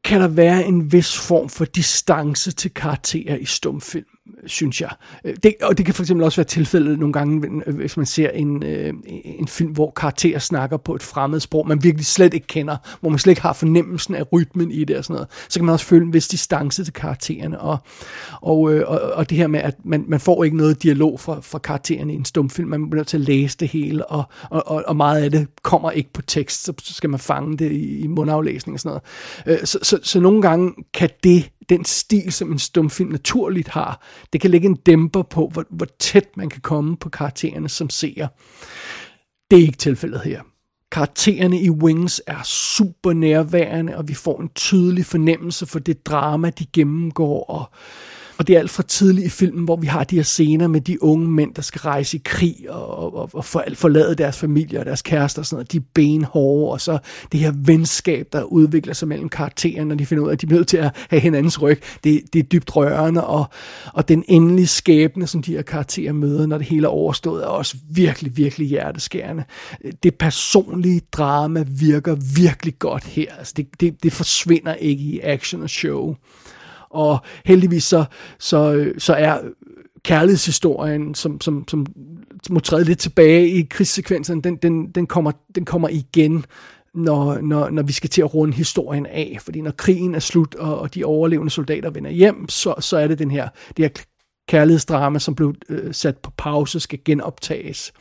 [0.03, 4.89] kan der være en vis form for distance til karakterer i stumfilm synes jeg.
[5.25, 8.05] Øh, det, og det kan for eksempel også være tilfældet nogle gange, øh, hvis man
[8.05, 12.33] ser en, øh, en film, hvor karakterer snakker på et fremmed sprog, man virkelig slet
[12.33, 15.27] ikke kender, hvor man slet ikke har fornemmelsen af rytmen i det og sådan noget.
[15.49, 17.59] Så kan man også føle en vis distance til karaktererne.
[17.61, 17.77] Og,
[18.41, 21.39] og, øh, og, og det her med, at man, man får ikke noget dialog fra,
[21.41, 24.83] fra karaktererne i en stumfilm, man bliver nødt til at læse det hele, og, og,
[24.87, 28.07] og meget af det kommer ikke på tekst, så skal man fange det i, i
[28.07, 28.99] mundaflæsning og sådan
[29.45, 29.69] noget.
[29.69, 34.01] Så, så, så nogle gange kan det den stil, som en stumfilm naturligt har.
[34.33, 37.89] Det kan lægge en dæmper på, hvor, hvor tæt man kan komme på karaktererne som
[37.89, 38.27] seer.
[39.51, 40.41] Det er ikke tilfældet her.
[40.91, 46.49] Karaktererne i Wings er super nærværende, og vi får en tydelig fornemmelse for det drama,
[46.49, 47.71] de gennemgår, og
[48.37, 50.81] og det er alt fra tidligt i filmen, hvor vi har de her scener med
[50.81, 54.79] de unge mænd, der skal rejse i krig og, og, og for, forlade deres familie
[54.79, 55.71] og deres kærester og sådan noget.
[55.71, 56.97] De er benhårde, og så
[57.31, 60.47] det her venskab, der udvikler sig mellem karaktererne, når de finder ud af, at de
[60.47, 61.81] er nødt til at have hinandens ryg.
[62.03, 63.45] Det, det er dybt rørende, og,
[63.93, 67.47] og den endelige skæbne, som de her karakterer møder, når det hele er overstået, er
[67.47, 69.43] også virkelig, virkelig hjerteskærende.
[70.03, 73.35] Det personlige drama virker virkelig godt her.
[73.39, 76.15] Altså det, det, det forsvinder ikke i action og show.
[76.89, 78.05] Og heldigvis så,
[78.39, 79.39] så, så er
[80.03, 81.85] kærlighedshistorien, som, som, som
[82.49, 86.45] må træde lidt tilbage i krigssekvensen, den, den, den, kommer, den kommer igen,
[86.93, 89.37] når, når, når vi skal til at runde historien af.
[89.41, 93.07] Fordi når krigen er slut, og, og de overlevende soldater vender hjem, så, så er
[93.07, 94.03] det den her, det her
[94.47, 97.93] kærlighedsdrama, som blev øh, sat på pause, skal genoptages.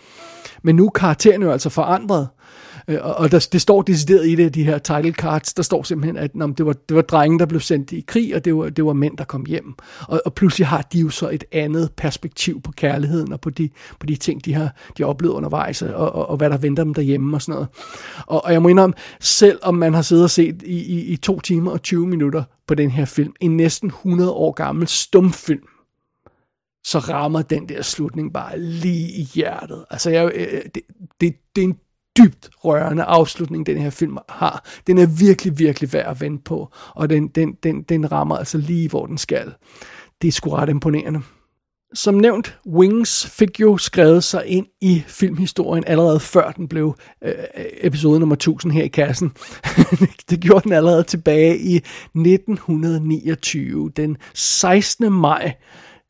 [0.62, 2.28] Men nu er karakteren jo altså forandret,
[2.88, 6.16] Øh, og, der, det står decideret i det, de her title cards, der står simpelthen,
[6.16, 8.68] at nå, det, var, det var drenge, der blev sendt i krig, og det var,
[8.68, 9.74] det var mænd, der kom hjem.
[10.08, 13.70] Og, og pludselig har de jo så et andet perspektiv på kærligheden, og på de,
[14.00, 16.84] på de ting, de har, de har oplevet undervejs, og, og, og hvad der venter
[16.84, 17.68] dem derhjemme og sådan noget.
[18.26, 21.16] Og, og jeg må indrømme, selv om man har siddet og set i, i, i
[21.16, 25.68] to timer og 20 minutter på den her film, en næsten 100 år gammel stumfilm,
[26.86, 29.84] så rammer den der slutning bare lige i hjertet.
[29.90, 30.82] Altså, jeg, øh, øh, det,
[31.20, 31.78] det, det er en
[32.16, 34.64] dybt rørende afslutning, den her film har.
[34.86, 38.58] Den er virkelig, virkelig værd at vente på, og den, den, den, den rammer altså
[38.58, 39.52] lige, hvor den skal.
[40.22, 41.20] Det er sgu ret imponerende.
[41.94, 47.34] Som nævnt, Wings fik jo skrevet sig ind i filmhistorien allerede før den blev øh,
[47.56, 49.32] øh episode nummer 1000 her i kassen.
[50.30, 55.12] det gjorde den allerede tilbage i 1929, den 16.
[55.12, 55.54] maj,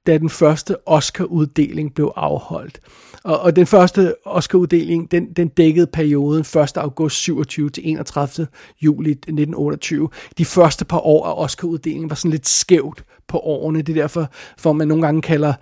[0.07, 2.81] da den første Oscar-uddeling blev afholdt.
[3.27, 6.77] Og, og den første Oscar-uddeling, den, den dækkede perioden 1.
[6.77, 8.47] august 27 til 31.
[8.83, 10.09] juli 1928.
[10.39, 13.83] De første par år af Oscar-uddelingen var sådan lidt skævt på årene.
[13.83, 15.53] Det er derfor, for man nogle gange kalder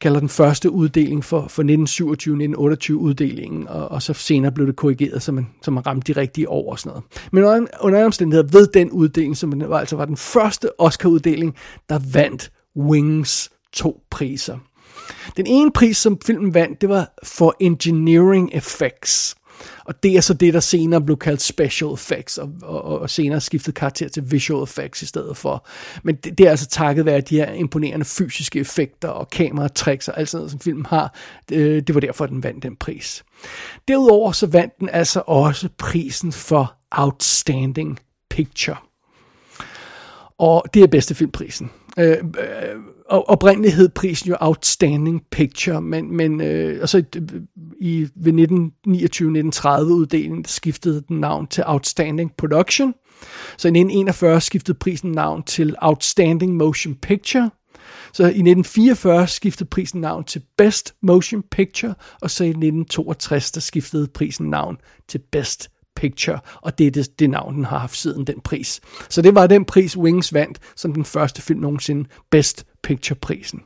[0.00, 1.62] kalder den første uddeling for, for
[2.92, 6.20] 1927-1928 uddelingen, og, og så senere blev det korrigeret, så man, så man ramte de
[6.20, 7.04] rigtige år og sådan noget.
[7.32, 11.54] Men under, under omstændigheder ved den uddeling, som var, altså var den første Oscar-uddeling,
[11.88, 14.58] der vandt Wings to priser.
[15.36, 19.36] Den ene pris, som filmen vandt, det var for engineering effects.
[19.84, 23.40] Og det er så det, der senere blev kaldt special effects, og, og, og senere
[23.40, 25.66] skiftet karakter til visual effects i stedet for.
[26.02, 30.18] Men det, det er altså takket være de her imponerende fysiske effekter og kameratricks og
[30.18, 31.14] alt sådan noget, som filmen har.
[31.48, 33.24] Det, det var derfor, den vandt den pris.
[33.88, 37.98] Derudover så vandt den altså også prisen for Outstanding
[38.30, 38.76] Picture.
[40.38, 41.70] Og det er bedste filmprisen.
[41.98, 42.76] Øh, øh,
[43.12, 47.02] og oprindeligt hed prisen jo Outstanding Picture, men, men øh, altså,
[47.80, 48.32] i, ved
[49.86, 52.94] 1929-1930 uddelingen skiftede den navn til Outstanding Production.
[53.56, 57.50] Så i 1941 skiftede prisen navn til Outstanding Motion Picture.
[58.12, 63.60] Så i 1944 skiftede prisen navn til Best Motion Picture, og så i 1962 der
[63.60, 64.76] skiftede prisen navn
[65.08, 68.80] til Best Picture, og det er det, det navn, den har haft siden den pris.
[69.08, 73.62] Så det var den pris, Wings vandt, som den første film nogensinde, Best Picture-prisen.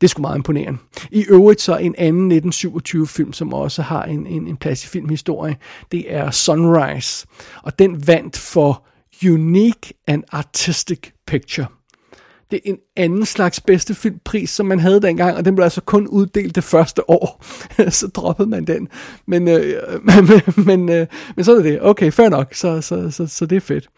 [0.00, 0.78] Det skulle meget imponerende.
[1.10, 5.56] I øvrigt så en anden 1927-film, som også har en, en, en plads i filmhistorie,
[5.92, 7.26] det er Sunrise.
[7.62, 8.86] Og den vandt for
[9.24, 11.66] Unique and Artistic Picture
[12.50, 15.80] det er en anden slags bedste filmpris, som man havde dengang, og den blev altså
[15.80, 17.44] kun uddelt det første år.
[17.90, 18.88] så droppede man den.
[19.26, 21.78] Men, øh, men, men, øh, men så er det.
[21.82, 22.54] Okay, fair nok.
[22.54, 23.88] Så, så, så, så det er fedt.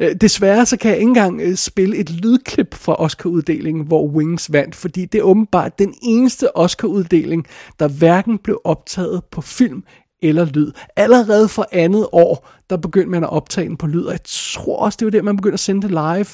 [0.00, 4.52] Øh, desværre så kan jeg ikke engang øh, spille et lydklip fra Oscar-uddelingen, hvor Wings
[4.52, 7.46] vandt, fordi det er åbenbart den eneste Oscar-uddeling,
[7.78, 9.82] der hverken blev optaget på film
[10.28, 10.72] eller lyd.
[10.96, 14.76] Allerede for andet år, der begyndte man at optage den på lyd, og jeg tror
[14.76, 16.26] også, det var der, man begyndte at sende det live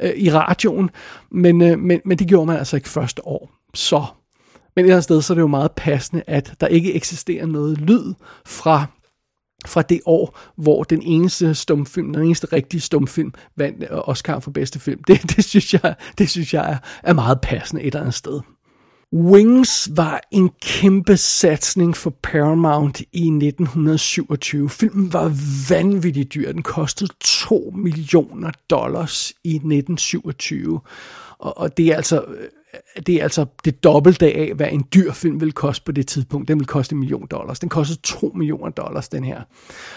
[0.00, 0.90] øh, i radioen,
[1.30, 3.50] men, øh, men, men det gjorde man altså ikke første år.
[3.74, 4.04] Så,
[4.76, 7.46] men et eller andet sted, så er det jo meget passende, at der ikke eksisterer
[7.46, 8.14] noget lyd
[8.46, 8.86] fra
[9.66, 14.78] fra det år, hvor den eneste stumfilm, den eneste rigtige stumfilm, vandt Oscar for bedste
[14.78, 15.02] film.
[15.08, 18.40] Det, det synes jeg, det synes jeg er, er meget passende et eller andet sted.
[19.12, 24.70] Wings var en kæmpe satsning for Paramount i 1927.
[24.70, 25.32] Filmen var
[25.70, 26.52] vanvittigt dyr.
[26.52, 30.80] Den kostede 2 millioner dollars i 1927.
[31.38, 32.48] Og, og det er altså øh,
[33.06, 36.48] det er altså det dobbelte af, hvad en dyr film vil koste på det tidspunkt.
[36.48, 37.60] Den vil koste en million dollars.
[37.60, 39.42] Den kostede 2 millioner dollars, den her.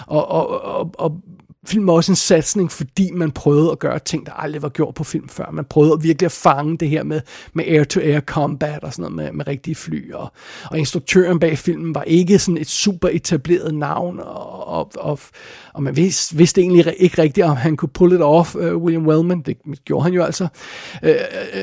[0.07, 1.22] Og, og, og, og
[1.66, 4.95] film var også en satsning, fordi man prøvede at gøre ting, der aldrig var gjort
[4.95, 5.51] på film før.
[5.51, 7.22] Man prøvede virkelig at fange det her med,
[7.53, 10.11] med air-to-air combat og sådan noget med, med rigtige fly.
[10.14, 10.32] Og,
[10.72, 15.20] og instruktøren bag filmen var ikke sådan et super etableret navn, og, og, og,
[15.74, 19.07] og man vidste, vidste egentlig ikke rigtigt, om han kunne pull it off, uh, William
[19.07, 19.41] Wellman.
[19.41, 20.47] Det gjorde han jo altså.
[21.03, 21.09] Uh,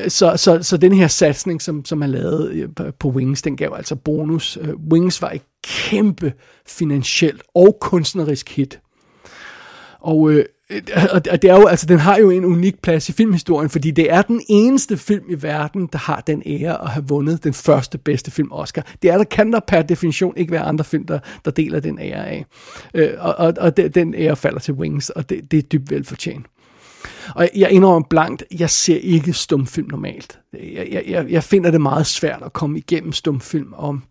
[0.07, 3.95] så, så, så den her satsning, som, som han lavede på Wings, den gav altså
[3.95, 4.57] bonus.
[4.57, 6.33] Uh, Wings var et kæmpe
[6.67, 8.79] finansielt og kunstnerisk hit.
[10.01, 10.81] Og, øh, øh
[11.11, 14.11] og det er jo, altså, den har jo en unik plads i filmhistorien, fordi det
[14.11, 17.97] er den eneste film i verden, der har den ære at have vundet den første
[17.97, 18.85] bedste film Oscar.
[19.01, 21.99] Det er der, kan der per definition ikke være andre film, der, der deler den
[21.99, 22.45] ære af.
[22.93, 26.45] Øh, og og, og den ære falder til Wings, og det, det er dybt velfortjent.
[27.35, 30.39] Og jeg indrømmer blankt, jeg ser ikke stumfilm normalt.
[30.53, 34.03] Jeg, jeg, jeg finder det meget svært at komme igennem stumfilm om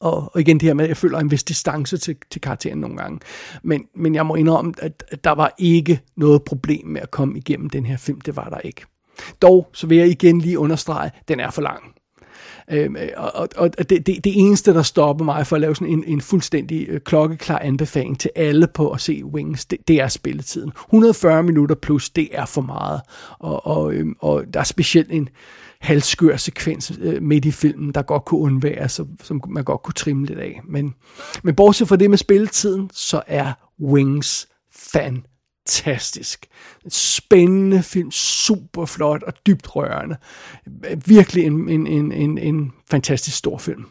[0.00, 2.78] og, og igen det her med, at jeg føler en vis distance til, til karakteren
[2.78, 3.20] nogle gange.
[3.62, 7.38] Men, men jeg må indrømme, at, at der var ikke noget problem med at komme
[7.38, 8.20] igennem den her film.
[8.20, 8.82] Det var der ikke.
[9.42, 11.82] Dog, så vil jeg igen lige understrege, den er for lang.
[12.70, 16.04] Øhm, og og det, det, det eneste, der stopper mig for at lave sådan en,
[16.06, 20.72] en fuldstændig øh, klokkeklar anbefaling til alle på at se Wings, det, det er spilletiden.
[20.84, 23.00] 140 minutter plus, det er for meget.
[23.38, 25.28] Og, og, øhm, og der er specielt en,
[25.80, 29.94] halvskør sekvens øh, midt i filmen, der godt kunne undvære, så, som man godt kunne
[29.94, 30.60] trimme lidt af.
[30.64, 30.94] Men,
[31.42, 36.46] men bortset fra det med spilletiden, så er Wings fantastisk.
[36.84, 40.16] En spændende film, super flot og dybt rørende.
[41.06, 43.84] Virkelig en, en, en, en, en fantastisk stor film.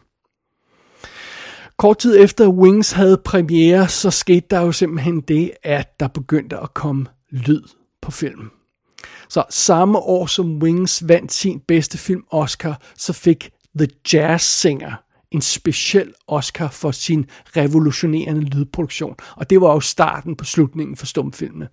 [1.78, 6.58] Kort tid efter Wings havde premiere, så skete der jo simpelthen det, at der begyndte
[6.58, 7.64] at komme lyd
[8.02, 8.52] på filmen.
[9.30, 15.06] Så samme år som Wings vandt sin bedste film Oscar, så fik The Jazz Singer
[15.36, 17.26] en speciel Oscar for sin
[17.58, 19.16] revolutionerende lydproduktion.
[19.36, 21.68] Og det var jo starten på slutningen for stumfilmene.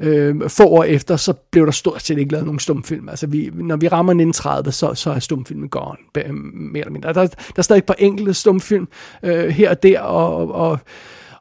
[0.00, 3.08] Øh, få år efter, så blev der stort set ikke lavet nogen stumfilm.
[3.08, 5.96] Altså, vi, når vi rammer 1930, så, så er stumfilmen gone,
[6.44, 7.12] mere eller mindre.
[7.12, 8.88] Der, der er stadig et par enkelte stumfilm
[9.22, 10.78] øh, her og der, og, og,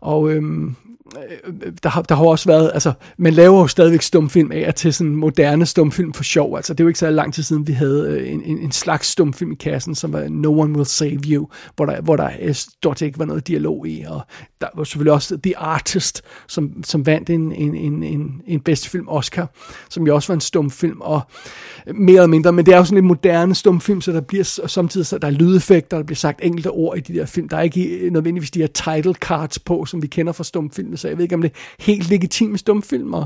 [0.01, 0.72] og øh,
[1.20, 4.76] Øh, der, har, der har også været, altså, man laver jo stadigvæk stumfilm af og
[4.76, 6.55] til sådan moderne stumfilm for sjov.
[6.55, 8.72] Altså, det er jo ikke så lang tid siden, vi havde øh, en, en, en
[8.72, 12.30] slags stumfilm i kassen, som var No One Will Save You, hvor der, hvor der
[12.41, 14.03] øh, stort set ikke var noget dialog i.
[14.07, 14.22] Og
[14.61, 18.89] der var selvfølgelig også The Artist, som, som vandt en, en, en, en, en bedste
[18.89, 19.49] film Oscar,
[19.89, 21.22] som jo også var en stumfilm, og
[21.93, 25.07] mere eller mindre, men det er jo sådan en moderne stumfilm, så der bliver samtidig,
[25.07, 27.49] så der er lydeffekter, der bliver sagt enkelte ord i de der film.
[27.49, 31.08] Der er ikke nødvendigvis de her title cards på, som vi kender fra stumfilm, så
[31.08, 33.14] jeg ved ikke, om det er helt legitime stumfilm.
[33.14, 33.26] Og,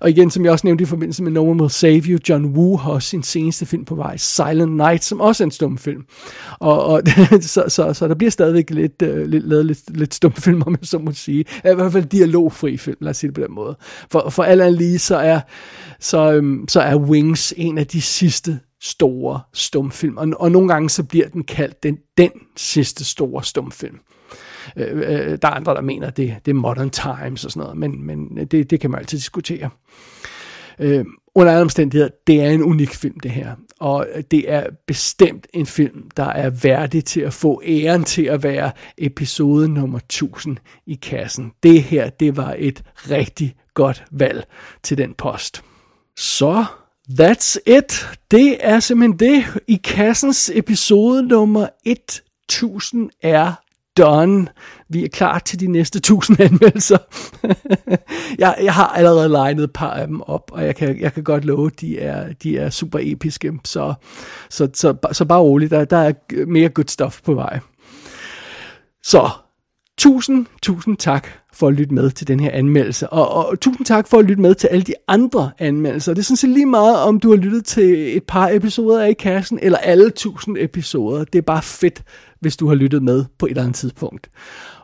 [0.00, 2.46] og igen, som jeg også nævnte i forbindelse med No One Will Save You, John
[2.46, 6.04] Woo har også sin seneste film på vej, Silent Night, som også er en stumfilm.
[6.58, 7.02] Og, og
[7.40, 10.88] så, så, så, der bliver stadigvæk lidt, øh, lidt lavet lidt, lidt stumfilm, om jeg
[10.88, 11.40] så må sige.
[11.40, 13.76] I hvert fald dialogfri film, lad os sige det på den måde.
[14.10, 15.40] For, for alt andet lige, så er,
[16.00, 20.90] så, øhm, så er Wings en af de sidste store stumfilm, og, og nogle gange
[20.90, 23.98] så bliver den kaldt den, den sidste store stumfilm.
[24.76, 27.60] Øh, øh, der er andre, der mener, at det, det er modern times og sådan
[27.60, 29.70] noget, men, men det, det kan man altid diskutere.
[30.78, 31.04] Øh,
[31.34, 33.54] under alle omstændigheder, det er en unik film, det her.
[33.80, 38.42] Og det er bestemt en film, der er værdig til at få æren til at
[38.42, 40.56] være episode nummer 1000
[40.86, 41.52] i kassen.
[41.62, 44.46] Det her, det var et rigtig godt valg
[44.82, 45.62] til den post.
[46.16, 46.64] Så
[47.20, 48.08] That's it.
[48.30, 49.44] Det er simpelthen det.
[49.68, 53.52] I kassens episode nummer 1000 er
[53.96, 54.48] done.
[54.88, 56.98] Vi er klar til de næste 1000 anmeldelser.
[58.38, 61.24] jeg, jeg har allerede legnet et par af dem op, og jeg kan, jeg kan
[61.24, 63.52] godt love, at de er, de er super episke.
[63.64, 63.94] Så,
[64.50, 66.12] så, så, så bare roligt, der, der er
[66.46, 67.58] mere good stuff på vej.
[69.02, 69.30] Så
[69.98, 73.10] tusind, tusind tak for at lytte med til den her anmeldelse.
[73.10, 76.14] Og, og tusind tak for at lytte med til alle de andre anmeldelser.
[76.14, 79.10] Det er sådan set lige meget, om du har lyttet til et par episoder af
[79.10, 81.24] i kassen, eller alle tusind episoder.
[81.24, 82.02] Det er bare fedt,
[82.40, 84.30] hvis du har lyttet med på et eller andet tidspunkt.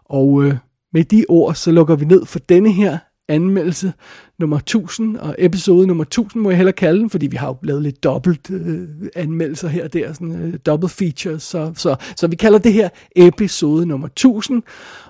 [0.05, 0.55] Og øh,
[0.93, 2.99] med de ord, så lukker vi ned for denne her
[3.29, 3.93] anmeldelse
[4.39, 7.57] nummer 1000, og episode nummer 1000 må jeg hellere kalde den, fordi vi har jo
[7.63, 12.27] lavet lidt dobbelt øh, anmeldelser her og der, sådan øh, double features, så, så, så
[12.27, 14.63] vi kalder det her episode nummer 1000,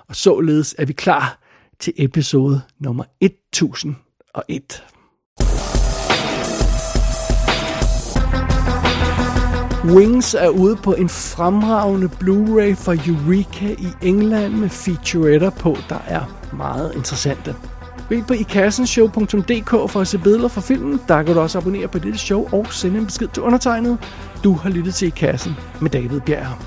[0.09, 1.39] og således er vi klar
[1.79, 4.83] til episode nummer 1001.
[9.85, 15.99] Wings er ude på en fremragende Blu-ray fra Eureka i England med featuretter på, der
[16.07, 17.55] er meget interessante.
[18.13, 20.99] Gå ind på ikassenshow.dk for at se billeder fra filmen.
[21.07, 23.97] Der kan du også abonnere på dette show og sende en besked til undertegnet.
[24.43, 26.57] Du har lyttet til I Kassen med David Bjerg.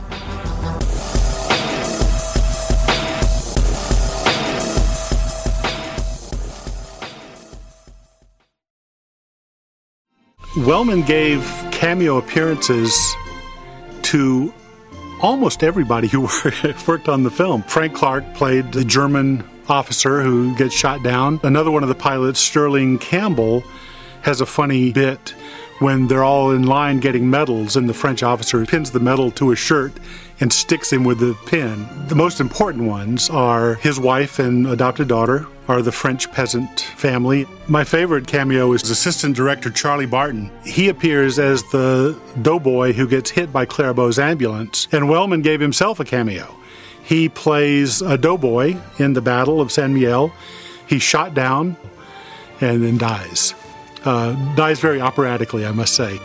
[10.69, 11.43] Wellman gave
[11.73, 12.93] cameo appearances
[14.03, 14.53] to
[15.23, 16.21] almost everybody who
[16.89, 17.63] worked on the film.
[17.69, 21.41] Frank Clark played the German officer who gets shot down.
[21.43, 23.63] Another one of the pilots, Sterling Campbell,
[24.23, 25.35] has a funny bit
[25.79, 29.51] when they're all in line getting medals and the French officer pins the medal to
[29.51, 29.93] his shirt
[30.41, 31.87] and sticks him with the pin.
[32.09, 37.47] The most important ones are his wife and adopted daughter are the French peasant family.
[37.67, 40.51] My favorite cameo is assistant director Charlie Barton.
[40.65, 45.99] He appears as the doughboy who gets hit by Clairbeau's ambulance, and Wellman gave himself
[45.99, 46.56] a cameo.
[47.07, 50.33] He plays a doughboy in the Battle of San Miguel.
[50.89, 51.77] He's shot down
[52.61, 53.55] and then dies.
[54.05, 56.19] Uh, dies very operatically, I must say.